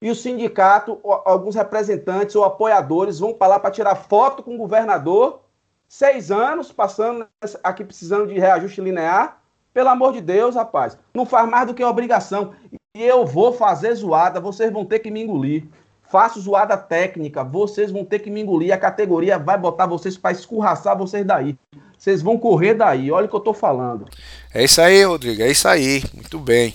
E 0.00 0.10
o 0.10 0.14
sindicato, 0.14 0.98
alguns 1.24 1.54
representantes 1.54 2.36
ou 2.36 2.44
apoiadores 2.44 3.18
vão 3.18 3.34
para 3.34 3.48
lá 3.48 3.58
para 3.58 3.70
tirar 3.70 3.94
foto 3.96 4.42
com 4.42 4.54
o 4.54 4.58
governador. 4.58 5.40
Seis 5.86 6.30
anos, 6.30 6.72
passando 6.72 7.26
aqui 7.62 7.84
precisando 7.84 8.28
de 8.28 8.38
reajuste 8.38 8.80
linear. 8.80 9.43
Pelo 9.74 9.88
amor 9.88 10.12
de 10.12 10.20
Deus, 10.20 10.54
rapaz. 10.54 10.96
Não 11.12 11.26
faz 11.26 11.50
mais 11.50 11.66
do 11.66 11.74
que 11.74 11.82
obrigação. 11.82 12.54
E 12.96 13.02
eu 13.02 13.26
vou 13.26 13.52
fazer 13.52 13.92
zoada, 13.96 14.38
vocês 14.38 14.72
vão 14.72 14.84
ter 14.84 15.00
que 15.00 15.10
me 15.10 15.24
engolir. 15.24 15.64
Faço 16.08 16.40
zoada 16.40 16.76
técnica, 16.76 17.42
vocês 17.42 17.90
vão 17.90 18.04
ter 18.04 18.20
que 18.20 18.30
me 18.30 18.40
engolir. 18.40 18.72
A 18.72 18.78
categoria 18.78 19.36
vai 19.36 19.58
botar 19.58 19.86
vocês 19.86 20.16
para 20.16 20.30
escorraçar 20.30 20.96
vocês 20.96 21.26
daí. 21.26 21.58
Vocês 21.98 22.22
vão 22.22 22.38
correr 22.38 22.74
daí, 22.74 23.10
olha 23.10 23.26
o 23.26 23.28
que 23.28 23.34
eu 23.34 23.40
tô 23.40 23.52
falando. 23.52 24.06
É 24.54 24.62
isso 24.62 24.80
aí, 24.80 25.02
Rodrigo, 25.02 25.42
é 25.42 25.50
isso 25.50 25.66
aí. 25.66 26.04
Muito 26.14 26.38
bem. 26.38 26.72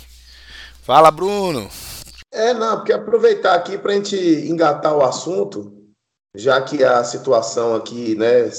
Fala, 0.81 1.09
Bruno. 1.09 1.69
É, 2.33 2.53
não, 2.53 2.77
porque 2.77 2.91
aproveitar 2.91 3.55
aqui 3.55 3.77
para 3.77 3.93
a 3.93 3.95
gente 3.95 4.17
engatar 4.17 4.93
o 4.93 5.03
assunto, 5.03 5.71
já 6.35 6.61
que 6.61 6.83
a 6.83 7.01
situação 7.05 7.75
aqui, 7.75 8.15
né, 8.15 8.49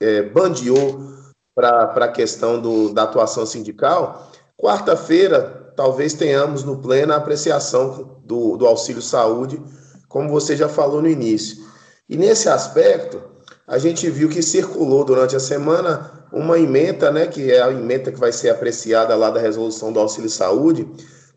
é, 0.00 0.22
bandeou 0.22 1.15
para 1.56 2.04
a 2.04 2.08
questão 2.08 2.60
do, 2.60 2.92
da 2.92 3.04
atuação 3.04 3.46
sindical. 3.46 4.30
Quarta-feira, 4.58 5.72
talvez 5.74 6.12
tenhamos 6.12 6.62
no 6.62 6.76
pleno 6.76 7.14
a 7.14 7.16
apreciação 7.16 8.20
do, 8.22 8.58
do 8.58 8.66
auxílio 8.66 9.00
saúde, 9.00 9.60
como 10.06 10.28
você 10.28 10.54
já 10.54 10.68
falou 10.68 11.00
no 11.00 11.08
início. 11.08 11.64
E 12.08 12.16
nesse 12.16 12.50
aspecto, 12.50 13.22
a 13.66 13.78
gente 13.78 14.08
viu 14.10 14.28
que 14.28 14.42
circulou 14.42 15.02
durante 15.02 15.34
a 15.34 15.40
semana 15.40 16.28
uma 16.30 16.58
emenda, 16.58 17.10
né, 17.10 17.26
que 17.26 17.50
é 17.50 17.62
a 17.62 17.70
emenda 17.70 18.12
que 18.12 18.20
vai 18.20 18.32
ser 18.32 18.50
apreciada 18.50 19.16
lá 19.16 19.30
da 19.30 19.40
resolução 19.40 19.90
do 19.90 19.98
auxílio 19.98 20.28
saúde, 20.28 20.86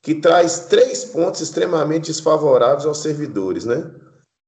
que 0.02 0.16
traz 0.16 0.68
três 0.70 1.06
pontos 1.06 1.40
extremamente 1.40 2.08
desfavoráveis 2.08 2.86
aos 2.86 3.02
servidores, 3.02 3.64
né? 3.64 3.90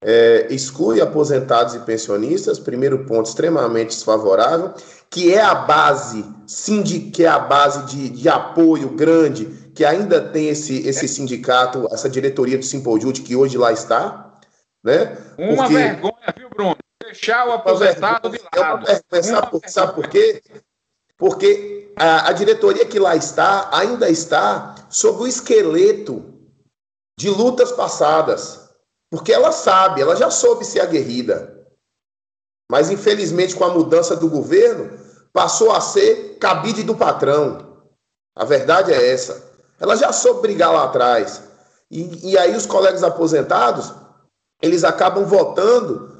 É, 0.03 0.47
exclui 0.49 0.99
aposentados 0.99 1.75
e 1.75 1.79
pensionistas, 1.79 2.57
primeiro 2.57 3.05
ponto 3.05 3.27
extremamente 3.27 3.89
desfavorável, 3.89 4.73
que 5.11 5.33
é 5.33 5.41
a 5.41 5.53
base, 5.53 6.23
que 7.13 7.25
é 7.25 7.27
a 7.27 7.37
base 7.37 7.85
de, 7.85 8.09
de 8.09 8.29
apoio 8.29 8.89
grande 8.95 9.45
que 9.75 9.83
ainda 9.83 10.21
tem 10.29 10.47
esse, 10.47 10.87
esse 10.87 11.07
sindicato, 11.07 11.87
essa 11.91 12.09
diretoria 12.09 12.57
do 12.57 12.63
Simpojude 12.63 13.21
que 13.21 13.35
hoje 13.35 13.57
lá 13.57 13.73
está, 13.73 14.39
né? 14.81 15.17
Uma 15.37 15.63
Porque... 15.63 15.73
vergonha, 15.73 16.33
viu, 16.37 16.49
Bruno? 16.49 16.77
Deixar 17.03 17.47
o 17.47 17.51
aposentado 17.51 18.29
de 18.29 18.39
lado. 18.55 18.85
É 18.89 19.21
sabe, 19.21 19.51
por, 19.51 19.61
sabe 19.67 19.93
por 19.93 20.07
quê? 20.07 20.41
Porque 21.17 21.93
a, 21.97 22.29
a 22.29 22.31
diretoria 22.31 22.85
que 22.85 22.99
lá 22.99 23.15
está 23.15 23.69
ainda 23.73 24.09
está 24.09 24.75
sob 24.89 25.23
o 25.23 25.27
esqueleto 25.27 26.39
de 27.19 27.29
lutas 27.29 27.71
passadas. 27.71 28.69
Porque 29.09 29.33
ela 29.33 29.51
sabe, 29.51 30.01
ela 30.01 30.15
já 30.15 30.31
soube 30.31 30.63
ser 30.63 30.79
aguerrida. 30.79 31.67
Mas, 32.71 32.89
infelizmente, 32.89 33.53
com 33.53 33.65
a 33.65 33.73
mudança 33.73 34.15
do 34.15 34.29
governo, 34.29 34.97
passou 35.33 35.71
a 35.71 35.81
ser 35.81 36.37
cabide 36.39 36.83
do 36.83 36.95
patrão. 36.95 37.59
A 38.35 38.45
verdade 38.45 38.91
é 38.91 39.11
essa. 39.11 39.51
Ela 39.79 39.95
já 39.95 40.11
soube 40.11 40.41
brigar 40.41 40.71
lá 40.71 40.85
atrás. 40.85 41.41
E, 41.89 42.31
e 42.31 42.37
aí 42.37 42.55
os 42.55 42.65
colegas 42.65 43.03
aposentados, 43.03 43.93
eles 44.61 44.83
acabam 44.83 45.25
votando 45.25 46.11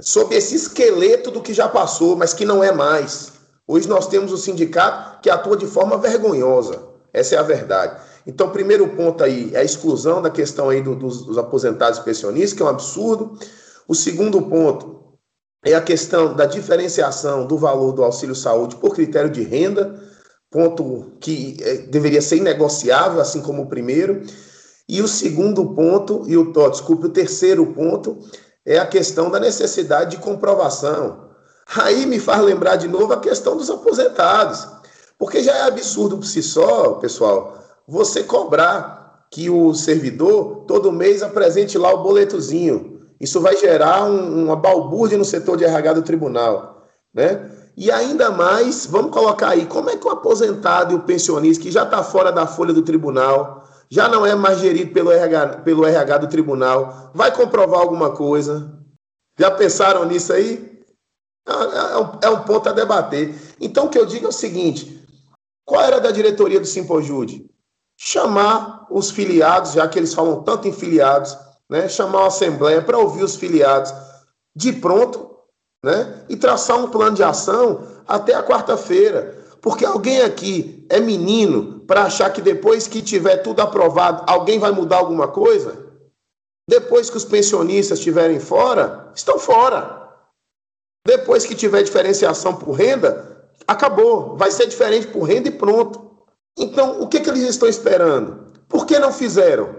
sob 0.00 0.34
esse 0.34 0.54
esqueleto 0.54 1.30
do 1.30 1.42
que 1.42 1.52
já 1.52 1.68
passou, 1.68 2.16
mas 2.16 2.32
que 2.32 2.44
não 2.44 2.62
é 2.62 2.72
mais. 2.72 3.32
Hoje 3.66 3.88
nós 3.88 4.06
temos 4.06 4.32
o 4.32 4.38
sindicato 4.38 5.20
que 5.20 5.28
atua 5.28 5.56
de 5.56 5.66
forma 5.66 5.98
vergonhosa. 5.98 6.82
Essa 7.12 7.34
é 7.34 7.38
a 7.38 7.42
verdade. 7.42 8.00
Então, 8.26 8.50
primeiro 8.50 8.88
ponto 8.88 9.24
aí 9.24 9.50
é 9.54 9.58
a 9.58 9.64
exclusão 9.64 10.22
da 10.22 10.30
questão 10.30 10.68
aí 10.68 10.82
do, 10.82 10.94
dos, 10.94 11.24
dos 11.24 11.38
aposentados 11.38 11.98
e 11.98 12.02
pensionistas, 12.02 12.52
que 12.52 12.62
é 12.62 12.64
um 12.64 12.68
absurdo. 12.68 13.38
O 13.86 13.94
segundo 13.94 14.42
ponto 14.42 14.97
é 15.64 15.74
a 15.74 15.80
questão 15.80 16.34
da 16.34 16.46
diferenciação 16.46 17.46
do 17.46 17.58
valor 17.58 17.92
do 17.92 18.04
auxílio 18.04 18.34
saúde 18.34 18.76
por 18.76 18.94
critério 18.94 19.30
de 19.30 19.42
renda 19.42 20.08
ponto 20.50 21.12
que 21.20 21.56
é, 21.60 21.76
deveria 21.78 22.22
ser 22.22 22.36
inegociável, 22.36 23.20
assim 23.20 23.40
como 23.40 23.62
o 23.62 23.68
primeiro. 23.68 24.22
E 24.88 25.02
o 25.02 25.08
segundo 25.08 25.74
ponto, 25.74 26.24
e 26.26 26.36
o 26.36 26.52
desculpe, 26.70 27.06
o 27.06 27.10
terceiro 27.10 27.66
ponto 27.66 28.18
é 28.64 28.78
a 28.78 28.86
questão 28.86 29.30
da 29.30 29.38
necessidade 29.38 30.12
de 30.12 30.22
comprovação. 30.22 31.28
Aí 31.76 32.06
me 32.06 32.18
faz 32.18 32.42
lembrar 32.42 32.76
de 32.76 32.88
novo 32.88 33.12
a 33.12 33.20
questão 33.20 33.56
dos 33.56 33.68
aposentados. 33.68 34.66
Porque 35.18 35.42
já 35.42 35.54
é 35.54 35.62
absurdo 35.62 36.16
por 36.16 36.24
si 36.24 36.42
só, 36.42 36.94
pessoal, 36.94 37.62
você 37.86 38.22
cobrar 38.22 39.26
que 39.30 39.50
o 39.50 39.74
servidor 39.74 40.64
todo 40.66 40.92
mês 40.92 41.22
apresente 41.22 41.76
lá 41.76 41.92
o 41.92 42.02
boletozinho. 42.02 42.97
Isso 43.20 43.40
vai 43.40 43.56
gerar 43.56 44.04
um, 44.04 44.44
uma 44.44 44.56
balbúrdia 44.56 45.18
no 45.18 45.24
setor 45.24 45.56
de 45.56 45.64
RH 45.64 45.94
do 45.94 46.02
tribunal, 46.02 46.86
né? 47.12 47.50
E 47.76 47.90
ainda 47.90 48.30
mais, 48.30 48.86
vamos 48.86 49.12
colocar 49.12 49.50
aí, 49.50 49.64
como 49.66 49.88
é 49.88 49.96
que 49.96 50.06
o 50.06 50.10
aposentado 50.10 50.92
e 50.92 50.96
o 50.96 51.02
pensionista, 51.02 51.62
que 51.62 51.70
já 51.70 51.84
está 51.84 52.02
fora 52.02 52.32
da 52.32 52.46
folha 52.46 52.72
do 52.72 52.82
tribunal, 52.82 53.68
já 53.90 54.08
não 54.08 54.26
é 54.26 54.34
mais 54.34 54.58
gerido 54.58 54.92
pelo 54.92 55.12
RH, 55.12 55.58
pelo 55.58 55.86
RH 55.86 56.18
do 56.18 56.28
tribunal, 56.28 57.10
vai 57.14 57.32
comprovar 57.32 57.80
alguma 57.80 58.10
coisa? 58.10 58.76
Já 59.38 59.50
pensaram 59.50 60.04
nisso 60.04 60.32
aí? 60.32 60.82
É, 61.46 61.52
é 61.52 61.98
um, 61.98 62.18
é 62.22 62.30
um 62.30 62.42
ponto 62.42 62.68
a 62.68 62.72
debater. 62.72 63.34
Então, 63.60 63.86
o 63.86 63.88
que 63.88 63.98
eu 63.98 64.04
digo 64.04 64.26
é 64.26 64.28
o 64.28 64.32
seguinte: 64.32 65.06
qual 65.64 65.82
era 65.82 66.00
da 66.00 66.10
diretoria 66.10 66.60
do 66.60 66.66
Simpojude? 66.66 67.48
Chamar 67.96 68.86
os 68.90 69.10
filiados, 69.10 69.72
já 69.72 69.88
que 69.88 69.98
eles 69.98 70.12
falam 70.12 70.42
tanto 70.42 70.68
em 70.68 70.72
filiados, 70.72 71.36
né? 71.70 71.88
chamar 71.88 72.20
uma 72.20 72.26
assembleia 72.28 72.82
para 72.82 72.98
ouvir 72.98 73.22
os 73.22 73.36
filiados 73.36 73.92
de 74.54 74.72
pronto 74.72 75.28
né? 75.84 76.24
E 76.28 76.36
traçar 76.36 76.78
um 76.78 76.90
plano 76.90 77.16
de 77.16 77.22
ação 77.22 77.86
até 78.06 78.34
a 78.34 78.42
quarta-feira. 78.42 79.36
Porque 79.60 79.84
alguém 79.84 80.22
aqui 80.22 80.86
é 80.88 81.00
menino 81.00 81.80
para 81.80 82.04
achar 82.04 82.32
que 82.32 82.40
depois 82.40 82.86
que 82.86 83.02
tiver 83.02 83.38
tudo 83.38 83.60
aprovado, 83.60 84.24
alguém 84.26 84.58
vai 84.58 84.70
mudar 84.70 84.98
alguma 84.98 85.28
coisa? 85.28 85.86
Depois 86.68 87.08
que 87.08 87.16
os 87.16 87.24
pensionistas 87.24 87.98
estiverem 87.98 88.38
fora, 88.38 89.10
estão 89.14 89.38
fora. 89.38 90.10
Depois 91.06 91.46
que 91.46 91.54
tiver 91.54 91.82
diferenciação 91.82 92.54
por 92.54 92.72
renda, 92.72 93.48
acabou. 93.66 94.36
Vai 94.36 94.50
ser 94.50 94.66
diferente 94.66 95.06
por 95.06 95.22
renda 95.22 95.48
e 95.48 95.52
pronto. 95.52 96.08
Então, 96.58 97.00
o 97.00 97.08
que, 97.08 97.20
que 97.20 97.30
eles 97.30 97.42
estão 97.42 97.68
esperando? 97.68 98.52
Por 98.68 98.84
que 98.84 98.98
não 98.98 99.12
fizeram? 99.12 99.74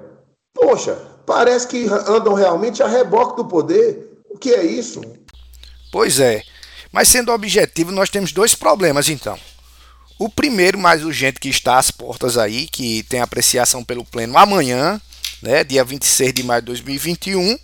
Poxa, 0.54 0.98
parece 1.30 1.68
que 1.68 1.86
andam 2.08 2.34
realmente 2.34 2.82
a 2.82 2.88
reboque 2.88 3.36
do 3.36 3.46
poder. 3.46 4.20
O 4.32 4.36
que 4.36 4.52
é 4.52 4.66
isso? 4.66 5.00
Pois 5.92 6.20
é. 6.20 6.42
Mas 6.92 7.08
sendo 7.08 7.32
objetivo, 7.32 7.92
nós 7.92 8.10
temos 8.10 8.32
dois 8.32 8.56
problemas 8.56 9.10
então. 9.10 9.38
O 10.18 10.28
primeiro, 10.28 10.80
mais 10.80 11.06
urgente, 11.06 11.40
que 11.40 11.48
está 11.48 11.78
às 11.78 11.92
portas 11.92 12.36
aí, 12.36 12.66
que 12.66 13.04
tem 13.04 13.22
apreciação 13.22 13.84
pelo 13.84 14.04
Pleno 14.04 14.40
amanhã, 14.40 15.00
né, 15.40 15.64
dia 15.64 15.84
26 15.84 16.34
de 16.34 16.42
maio 16.42 16.64
de 16.64 16.66
2021, 16.66 17.60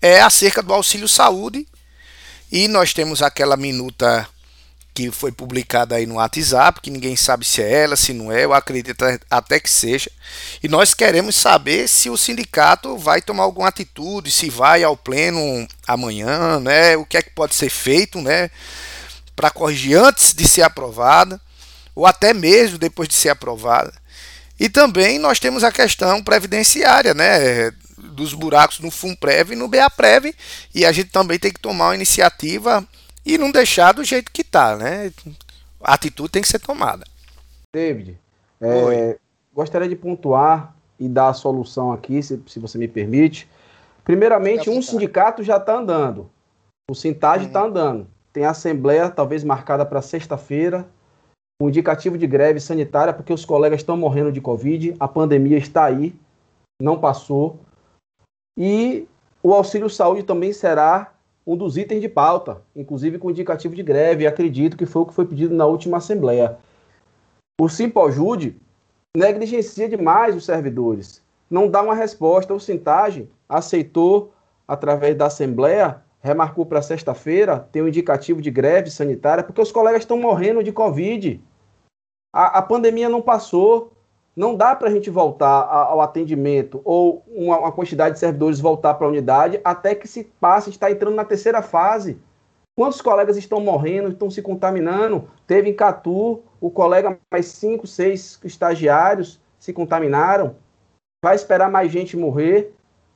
é 0.00 0.22
acerca 0.22 0.62
do 0.62 0.72
auxílio 0.72 1.06
saúde. 1.06 1.68
E 2.50 2.68
nós 2.68 2.94
temos 2.94 3.20
aquela 3.20 3.56
minuta 3.56 4.26
que 4.92 5.10
foi 5.10 5.30
publicada 5.30 5.94
aí 5.94 6.06
no 6.06 6.16
WhatsApp, 6.16 6.80
que 6.80 6.90
ninguém 6.90 7.14
sabe 7.16 7.44
se 7.44 7.62
é 7.62 7.84
ela, 7.84 7.96
se 7.96 8.12
não 8.12 8.32
é, 8.32 8.44
eu 8.44 8.52
acredito 8.52 9.04
até 9.30 9.60
que 9.60 9.70
seja. 9.70 10.10
E 10.62 10.68
nós 10.68 10.94
queremos 10.94 11.36
saber 11.36 11.88
se 11.88 12.10
o 12.10 12.16
sindicato 12.16 12.96
vai 12.98 13.22
tomar 13.22 13.44
alguma 13.44 13.68
atitude, 13.68 14.30
se 14.30 14.50
vai 14.50 14.82
ao 14.82 14.96
pleno 14.96 15.66
amanhã, 15.86 16.58
né? 16.60 16.96
O 16.96 17.06
que 17.06 17.16
é 17.16 17.22
que 17.22 17.30
pode 17.30 17.54
ser 17.54 17.70
feito, 17.70 18.20
né? 18.20 18.50
Para 19.36 19.50
corrigir 19.50 19.96
antes 19.96 20.34
de 20.34 20.46
ser 20.46 20.62
aprovada, 20.62 21.40
ou 21.94 22.04
até 22.06 22.34
mesmo 22.34 22.76
depois 22.76 23.08
de 23.08 23.14
ser 23.14 23.30
aprovada. 23.30 23.92
E 24.58 24.68
também 24.68 25.18
nós 25.18 25.38
temos 25.38 25.64
a 25.64 25.72
questão 25.72 26.22
previdenciária, 26.22 27.14
né? 27.14 27.70
Dos 27.96 28.34
buracos 28.34 28.80
no 28.80 28.90
FUNPREV 28.90 29.52
e 29.52 29.56
no 29.56 29.68
BAPREV, 29.68 30.34
e 30.74 30.84
a 30.84 30.92
gente 30.92 31.10
também 31.10 31.38
tem 31.38 31.52
que 31.52 31.60
tomar 31.60 31.88
uma 31.88 31.94
iniciativa 31.94 32.86
e 33.24 33.38
não 33.38 33.50
deixar 33.50 33.92
do 33.92 34.04
jeito 34.04 34.30
que 34.32 34.42
tá, 34.42 34.76
né? 34.76 35.12
A 35.82 35.94
atitude 35.94 36.30
tem 36.30 36.42
que 36.42 36.48
ser 36.48 36.58
tomada. 36.58 37.04
David, 37.74 38.18
é, 38.60 39.18
gostaria 39.52 39.88
de 39.88 39.96
pontuar 39.96 40.74
e 40.98 41.08
dar 41.08 41.28
a 41.28 41.34
solução 41.34 41.92
aqui, 41.92 42.22
se, 42.22 42.42
se 42.46 42.58
você 42.58 42.76
me 42.76 42.88
permite. 42.88 43.48
Primeiramente, 44.04 44.68
um 44.68 44.82
sindicato 44.82 45.42
já 45.42 45.56
está 45.56 45.76
andando. 45.76 46.30
O 46.90 46.94
Sintage 46.94 47.46
está 47.46 47.62
uhum. 47.62 47.68
andando. 47.68 48.06
Tem 48.32 48.44
assembleia, 48.44 49.08
talvez 49.08 49.44
marcada 49.44 49.86
para 49.86 50.02
sexta-feira, 50.02 50.86
um 51.60 51.68
indicativo 51.68 52.18
de 52.18 52.26
greve 52.26 52.60
sanitária, 52.60 53.12
porque 53.12 53.32
os 53.32 53.44
colegas 53.44 53.80
estão 53.80 53.96
morrendo 53.96 54.32
de 54.32 54.40
Covid, 54.40 54.96
a 54.98 55.06
pandemia 55.06 55.58
está 55.58 55.84
aí, 55.84 56.14
não 56.80 56.98
passou. 56.98 57.58
E 58.58 59.06
o 59.42 59.54
auxílio 59.54 59.88
saúde 59.88 60.22
também 60.22 60.52
será 60.52 61.12
um 61.50 61.56
dos 61.56 61.76
itens 61.76 62.00
de 62.00 62.08
pauta, 62.08 62.62
inclusive 62.76 63.18
com 63.18 63.28
indicativo 63.28 63.74
de 63.74 63.82
greve, 63.82 64.24
acredito 64.24 64.76
que 64.76 64.86
foi 64.86 65.02
o 65.02 65.06
que 65.06 65.12
foi 65.12 65.26
pedido 65.26 65.52
na 65.52 65.66
última 65.66 65.96
Assembleia. 65.96 66.56
O 67.60 67.68
Simpojude 67.68 68.56
negligencia 69.16 69.88
demais 69.88 70.36
os 70.36 70.44
servidores, 70.44 71.20
não 71.50 71.68
dá 71.68 71.82
uma 71.82 71.96
resposta. 71.96 72.54
O 72.54 72.60
Sintagem 72.60 73.28
aceitou, 73.48 74.32
através 74.68 75.16
da 75.16 75.26
Assembleia, 75.26 76.00
remarcou 76.20 76.64
para 76.64 76.80
sexta-feira, 76.82 77.58
tem 77.72 77.82
um 77.82 77.88
indicativo 77.88 78.40
de 78.40 78.50
greve 78.52 78.88
sanitária, 78.88 79.42
porque 79.42 79.60
os 79.60 79.72
colegas 79.72 80.02
estão 80.02 80.16
morrendo 80.16 80.62
de 80.62 80.70
Covid. 80.70 81.42
A, 82.32 82.58
a 82.58 82.62
pandemia 82.62 83.08
não 83.08 83.20
passou, 83.20 83.92
não 84.36 84.54
dá 84.54 84.74
para 84.74 84.88
a 84.88 84.90
gente 84.90 85.10
voltar 85.10 85.62
ao 85.62 86.00
atendimento 86.00 86.80
ou 86.84 87.22
uma, 87.26 87.72
quantidade 87.72 88.14
de 88.14 88.20
servidores 88.20 88.60
voltar 88.60 88.94
para 88.94 89.06
a 89.06 89.10
unidade 89.10 89.60
até 89.64 89.94
que 89.94 90.06
se 90.06 90.24
passe, 90.24 90.70
está 90.70 90.90
entrando 90.90 91.16
na 91.16 91.24
terceira 91.24 91.62
fase. 91.62 92.18
Quantos 92.76 93.02
colegas 93.02 93.36
estão 93.36 93.60
morrendo, 93.60 94.08
estão 94.08 94.30
se 94.30 94.40
contaminando? 94.40 95.28
Teve 95.46 95.68
em 95.68 95.74
Catu, 95.74 96.42
o 96.60 96.70
colega 96.70 97.18
mais 97.30 97.46
cinco, 97.46 97.86
seis 97.86 98.40
estagiários 98.44 99.40
se 99.58 99.72
contaminaram. 99.72 100.56
Vai 101.22 101.34
esperar 101.34 101.70
mais 101.70 101.92
gente 101.92 102.16
morrer? 102.16 102.72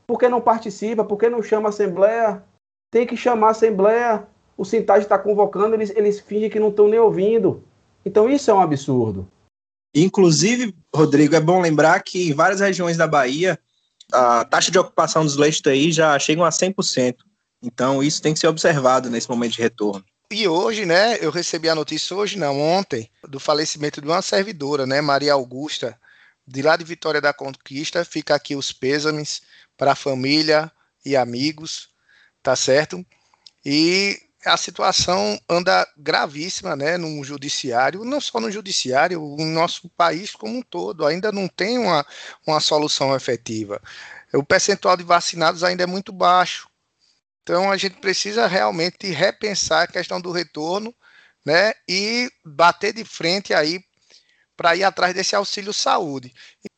Por 0.06 0.18
que 0.18 0.28
não 0.28 0.40
participa? 0.40 1.04
Por 1.04 1.16
que 1.16 1.30
não 1.30 1.42
chama 1.42 1.68
a 1.68 1.70
Assembleia? 1.70 2.42
Tem 2.90 3.06
que 3.06 3.16
chamar 3.16 3.48
a 3.48 3.50
Assembleia. 3.52 4.26
O 4.56 4.64
Sintagem 4.64 5.04
está 5.04 5.18
convocando, 5.18 5.74
eles, 5.74 5.90
eles 5.96 6.20
fingem 6.20 6.50
que 6.50 6.60
não 6.60 6.68
estão 6.68 6.86
nem 6.88 7.00
ouvindo. 7.00 7.62
Então 8.04 8.28
isso 8.28 8.50
é 8.50 8.54
um 8.54 8.60
absurdo. 8.60 9.26
Inclusive, 9.94 10.74
Rodrigo, 10.94 11.36
é 11.36 11.40
bom 11.40 11.60
lembrar 11.60 12.02
que 12.02 12.28
em 12.28 12.34
várias 12.34 12.60
regiões 12.60 12.96
da 12.96 13.06
Bahia, 13.06 13.58
a 14.12 14.44
taxa 14.44 14.70
de 14.70 14.78
ocupação 14.78 15.24
dos 15.24 15.36
leitos 15.36 15.62
aí 15.66 15.92
já 15.92 16.18
chegam 16.18 16.44
a 16.44 16.50
100%. 16.50 17.16
Então, 17.62 18.02
isso 18.02 18.20
tem 18.20 18.34
que 18.34 18.40
ser 18.40 18.48
observado 18.48 19.08
nesse 19.08 19.28
momento 19.30 19.52
de 19.52 19.62
retorno. 19.62 20.04
E 20.30 20.48
hoje, 20.48 20.84
né, 20.84 21.16
eu 21.20 21.30
recebi 21.30 21.68
a 21.68 21.74
notícia 21.74 22.16
hoje, 22.16 22.36
não, 22.36 22.60
ontem, 22.60 23.08
do 23.28 23.38
falecimento 23.38 24.00
de 24.00 24.08
uma 24.08 24.20
servidora, 24.20 24.84
né, 24.84 25.00
Maria 25.00 25.34
Augusta, 25.34 25.98
de 26.46 26.60
lá 26.60 26.76
de 26.76 26.84
Vitória 26.84 27.20
da 27.20 27.32
Conquista. 27.32 28.04
Fica 28.04 28.34
aqui 28.34 28.56
os 28.56 28.72
pêsames 28.72 29.42
para 29.76 29.92
a 29.92 29.96
família 29.96 30.70
e 31.04 31.14
amigos, 31.16 31.88
tá 32.42 32.56
certo? 32.56 33.04
E 33.64 34.18
a 34.44 34.56
situação 34.56 35.40
anda 35.48 35.86
gravíssima 35.96 36.76
né, 36.76 36.96
no 36.96 37.22
judiciário, 37.24 38.04
não 38.04 38.20
só 38.20 38.40
no 38.40 38.50
judiciário, 38.50 39.22
o 39.22 39.44
nosso 39.44 39.88
país 39.90 40.32
como 40.32 40.58
um 40.58 40.62
todo, 40.62 41.06
ainda 41.06 41.32
não 41.32 41.48
tem 41.48 41.78
uma, 41.78 42.04
uma 42.46 42.60
solução 42.60 43.14
efetiva. 43.14 43.80
O 44.32 44.42
percentual 44.42 44.96
de 44.96 45.02
vacinados 45.02 45.64
ainda 45.64 45.82
é 45.84 45.86
muito 45.86 46.12
baixo. 46.12 46.68
Então 47.42 47.70
a 47.70 47.76
gente 47.76 47.96
precisa 47.96 48.46
realmente 48.46 49.06
repensar 49.10 49.82
a 49.82 49.86
questão 49.86 50.20
do 50.20 50.32
retorno 50.32 50.94
né, 51.44 51.74
e 51.88 52.30
bater 52.44 52.92
de 52.92 53.04
frente 53.04 53.52
aí 53.52 53.84
para 54.56 54.76
ir 54.76 54.84
atrás 54.84 55.14
desse 55.14 55.34
auxílio 55.34 55.72
saúde. 55.72 56.32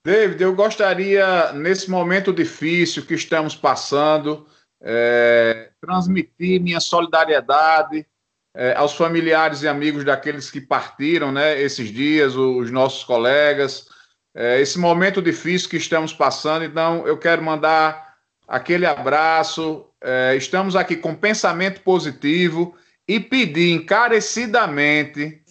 David, 0.04 0.42
eu 0.42 0.54
gostaria, 0.54 1.52
nesse 1.52 1.90
momento 1.90 2.32
difícil 2.32 3.04
que 3.04 3.14
estamos 3.14 3.54
passando, 3.54 4.46
é, 4.88 5.70
transmitir 5.80 6.60
minha 6.60 6.78
solidariedade 6.78 8.06
é, 8.54 8.72
aos 8.76 8.94
familiares 8.94 9.62
e 9.62 9.68
amigos 9.68 10.04
daqueles 10.04 10.48
que 10.48 10.60
partiram 10.60 11.32
né, 11.32 11.60
esses 11.60 11.92
dias, 11.92 12.36
os 12.36 12.70
nossos 12.70 13.02
colegas, 13.02 13.88
é, 14.32 14.60
esse 14.60 14.78
momento 14.78 15.20
difícil 15.20 15.68
que 15.68 15.76
estamos 15.76 16.12
passando. 16.12 16.64
Então, 16.64 17.04
eu 17.04 17.18
quero 17.18 17.42
mandar 17.42 18.14
aquele 18.46 18.86
abraço. 18.86 19.84
É, 20.00 20.36
estamos 20.36 20.76
aqui 20.76 20.94
com 20.94 21.16
pensamento 21.16 21.80
positivo 21.80 22.76
e 23.08 23.18
pedir 23.18 23.72
encarecidamente 23.72 25.42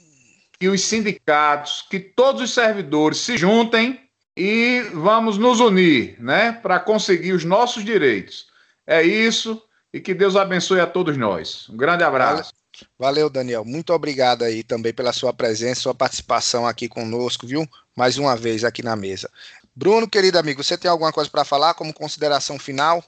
que 0.58 0.70
os 0.70 0.82
sindicatos, 0.82 1.86
que 1.90 2.00
todos 2.00 2.42
os 2.42 2.54
servidores 2.54 3.18
se 3.18 3.38
juntem 3.38 4.00
e 4.38 4.82
vamos 4.94 5.38
nos 5.38 5.60
unir, 5.60 6.16
né, 6.20 6.54
para 6.54 6.80
conseguir 6.80 7.34
os 7.34 7.44
nossos 7.44 7.84
direitos. 7.84 8.55
É 8.88 9.02
isso 9.02 9.62
e 9.94 10.00
que 10.00 10.14
Deus 10.14 10.36
abençoe 10.36 10.80
a 10.80 10.88
todos 10.88 11.18
nós. 11.18 11.70
Um 11.70 11.78
grande 11.78 12.04
abraço. 12.04 12.52
Valeu, 13.00 13.30
Daniel. 13.30 13.64
Muito 13.64 13.94
obrigado 13.94 14.44
aí 14.44 14.62
também 14.62 14.94
pela 14.94 15.14
sua 15.14 15.32
presença, 15.32 15.82
sua 15.82 15.96
participação 15.96 16.68
aqui 16.68 16.90
conosco, 16.90 17.48
viu? 17.48 17.66
Mais 17.96 18.18
uma 18.18 18.36
vez 18.36 18.66
aqui 18.66 18.84
na 18.84 18.96
mesa. 18.96 19.30
Bruno, 19.74 20.08
querido 20.08 20.38
amigo, 20.38 20.64
você 20.64 20.78
tem 20.78 20.92
alguma 20.92 21.14
coisa 21.14 21.30
para 21.30 21.46
falar 21.46 21.74
como 21.74 21.94
consideração 21.94 22.60
final? 22.60 23.04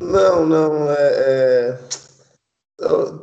Não, 0.00 0.44
não. 0.44 0.90
É, 0.90 0.96
é... 0.98 1.78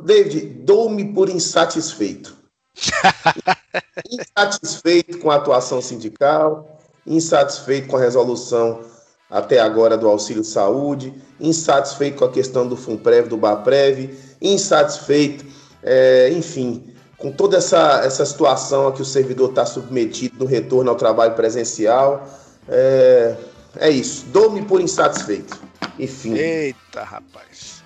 David, 0.02 0.40
dou-me 0.64 1.12
por 1.12 1.28
insatisfeito. 1.28 2.36
insatisfeito 4.10 5.18
com 5.18 5.30
a 5.30 5.36
atuação 5.36 5.82
sindical, 5.82 6.80
insatisfeito 7.06 7.88
com 7.88 7.96
a 7.96 8.00
resolução 8.00 8.82
até 9.28 9.60
agora 9.60 9.98
do 9.98 10.08
auxílio 10.08 10.42
saúde, 10.42 11.14
insatisfeito 11.40 12.18
com 12.18 12.24
a 12.24 12.30
questão 12.30 12.66
do 12.66 12.76
FUNPREV, 12.76 13.28
do 13.28 13.36
BAPREV, 13.36 14.10
insatisfeito, 14.40 15.44
é, 15.82 16.30
enfim, 16.32 16.84
com 17.16 17.30
toda 17.30 17.58
essa, 17.58 18.02
essa 18.04 18.24
situação 18.24 18.88
a 18.88 18.92
que 18.92 19.02
o 19.02 19.04
servidor 19.04 19.50
está 19.50 19.66
submetido 19.66 20.38
no 20.38 20.46
retorno 20.46 20.90
ao 20.90 20.96
trabalho 20.96 21.34
presencial. 21.34 22.28
É, 22.68 23.36
é 23.78 23.90
isso, 23.90 24.26
dou-me 24.26 24.62
por 24.62 24.80
insatisfeito. 24.80 25.58
Enfim. 25.98 26.34
Eita, 26.34 27.02
rapaz. 27.02 27.82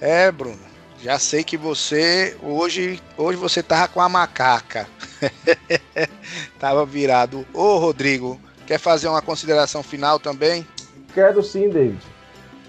É, 0.00 0.30
Bruno, 0.30 0.58
já 1.02 1.18
sei 1.18 1.44
que 1.44 1.56
você 1.56 2.36
hoje 2.42 3.00
hoje 3.16 3.38
você 3.38 3.62
tava 3.62 3.88
com 3.88 4.00
a 4.00 4.08
macaca. 4.08 4.88
tava 6.58 6.84
virado. 6.84 7.46
Ô, 7.54 7.78
Rodrigo, 7.78 8.40
quer 8.66 8.78
fazer 8.78 9.08
uma 9.08 9.22
consideração 9.22 9.82
final 9.82 10.18
também? 10.18 10.66
Quero 11.14 11.42
sim, 11.42 11.68
David. 11.68 12.13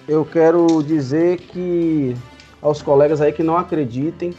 Eu 0.07 0.23
quero 0.23 0.83
dizer 0.83 1.37
que 1.37 2.15
aos 2.61 2.81
colegas 2.81 3.21
aí 3.21 3.31
que 3.31 3.41
não 3.41 3.57
acreditem 3.57 4.33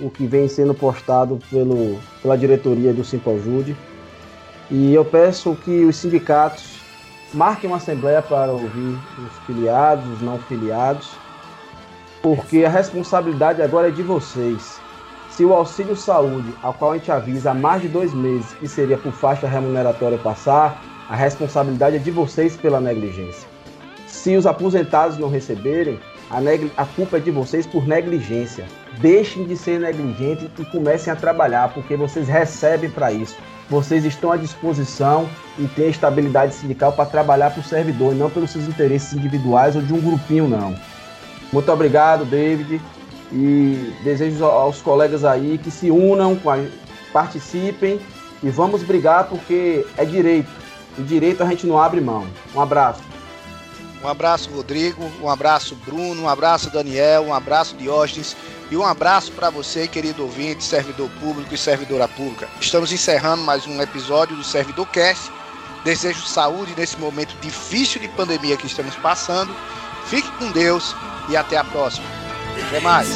o 0.00 0.10
que 0.10 0.26
vem 0.26 0.48
sendo 0.48 0.74
postado 0.74 1.38
pelo, 1.50 1.98
pela 2.20 2.36
diretoria 2.36 2.92
do 2.92 3.04
Simpojude. 3.04 3.76
E 4.70 4.92
eu 4.92 5.04
peço 5.04 5.54
que 5.64 5.84
os 5.84 5.96
sindicatos 5.96 6.80
marquem 7.32 7.70
uma 7.70 7.76
assembleia 7.76 8.20
para 8.20 8.50
ouvir 8.50 8.98
os 9.18 9.46
filiados, 9.46 10.04
os 10.08 10.20
não 10.20 10.38
filiados, 10.38 11.10
porque 12.20 12.64
a 12.64 12.68
responsabilidade 12.68 13.62
agora 13.62 13.88
é 13.88 13.90
de 13.90 14.02
vocês. 14.02 14.80
Se 15.30 15.44
o 15.44 15.54
auxílio 15.54 15.96
saúde, 15.96 16.52
ao 16.62 16.74
qual 16.74 16.92
a 16.92 16.98
gente 16.98 17.10
avisa 17.12 17.52
há 17.52 17.54
mais 17.54 17.82
de 17.82 17.88
dois 17.88 18.12
meses 18.12 18.52
que 18.54 18.66
seria 18.66 18.98
por 18.98 19.12
faixa 19.12 19.46
remuneratória 19.46 20.18
passar, 20.18 20.82
A 21.12 21.14
responsabilidade 21.14 21.96
é 21.96 21.98
de 21.98 22.10
vocês 22.10 22.56
pela 22.56 22.80
negligência. 22.80 23.51
Se 24.22 24.36
os 24.36 24.46
aposentados 24.46 25.18
não 25.18 25.28
receberem, 25.28 25.98
a, 26.30 26.38
a 26.80 26.86
culpa 26.86 27.16
é 27.16 27.20
de 27.20 27.32
vocês 27.32 27.66
por 27.66 27.88
negligência. 27.88 28.64
Deixem 28.98 29.42
de 29.42 29.56
ser 29.56 29.80
negligentes 29.80 30.48
e 30.60 30.64
comecem 30.66 31.12
a 31.12 31.16
trabalhar, 31.16 31.74
porque 31.74 31.96
vocês 31.96 32.28
recebem 32.28 32.88
para 32.88 33.10
isso. 33.10 33.36
Vocês 33.68 34.04
estão 34.04 34.30
à 34.30 34.36
disposição 34.36 35.28
e 35.58 35.66
têm 35.66 35.88
estabilidade 35.88 36.54
sindical 36.54 36.92
para 36.92 37.04
trabalhar 37.04 37.50
para 37.50 37.62
o 37.62 37.64
servidor, 37.64 38.14
e 38.14 38.16
não 38.16 38.30
pelos 38.30 38.52
seus 38.52 38.68
interesses 38.68 39.12
individuais 39.12 39.74
ou 39.74 39.82
de 39.82 39.92
um 39.92 40.00
grupinho, 40.00 40.46
não. 40.46 40.72
Muito 41.52 41.72
obrigado, 41.72 42.24
David, 42.24 42.80
e 43.32 43.92
desejo 44.04 44.44
aos 44.44 44.80
colegas 44.80 45.24
aí 45.24 45.58
que 45.58 45.70
se 45.72 45.90
unam, 45.90 46.38
participem 47.12 47.98
e 48.40 48.50
vamos 48.50 48.84
brigar 48.84 49.24
porque 49.24 49.84
é 49.96 50.04
direito. 50.04 50.48
O 50.96 51.02
direito 51.02 51.42
a 51.42 51.46
gente 51.46 51.66
não 51.66 51.76
abre 51.76 52.00
mão. 52.00 52.24
Um 52.54 52.60
abraço. 52.60 53.11
Um 54.02 54.08
abraço, 54.08 54.50
Rodrigo. 54.50 55.10
Um 55.20 55.28
abraço, 55.28 55.76
Bruno. 55.76 56.22
Um 56.22 56.28
abraço, 56.28 56.70
Daniel. 56.70 57.24
Um 57.24 57.34
abraço, 57.34 57.76
Diógenes. 57.76 58.36
E 58.70 58.76
um 58.76 58.84
abraço 58.84 59.30
para 59.32 59.50
você, 59.50 59.86
querido 59.86 60.22
ouvinte, 60.22 60.64
servidor 60.64 61.08
público 61.20 61.54
e 61.54 61.58
servidora 61.58 62.08
pública. 62.08 62.48
Estamos 62.60 62.90
encerrando 62.90 63.42
mais 63.42 63.66
um 63.66 63.80
episódio 63.80 64.34
do 64.34 64.42
Servidor 64.42 64.86
Cast. 64.88 65.30
Desejo 65.84 66.22
saúde 66.22 66.74
nesse 66.76 66.98
momento 66.98 67.36
difícil 67.40 68.00
de 68.00 68.08
pandemia 68.08 68.56
que 68.56 68.66
estamos 68.66 68.94
passando. 68.96 69.54
Fique 70.06 70.30
com 70.32 70.50
Deus 70.50 70.94
e 71.28 71.36
até 71.36 71.56
a 71.56 71.64
próxima. 71.64 72.06
Até 72.68 72.80
mais. 72.80 73.08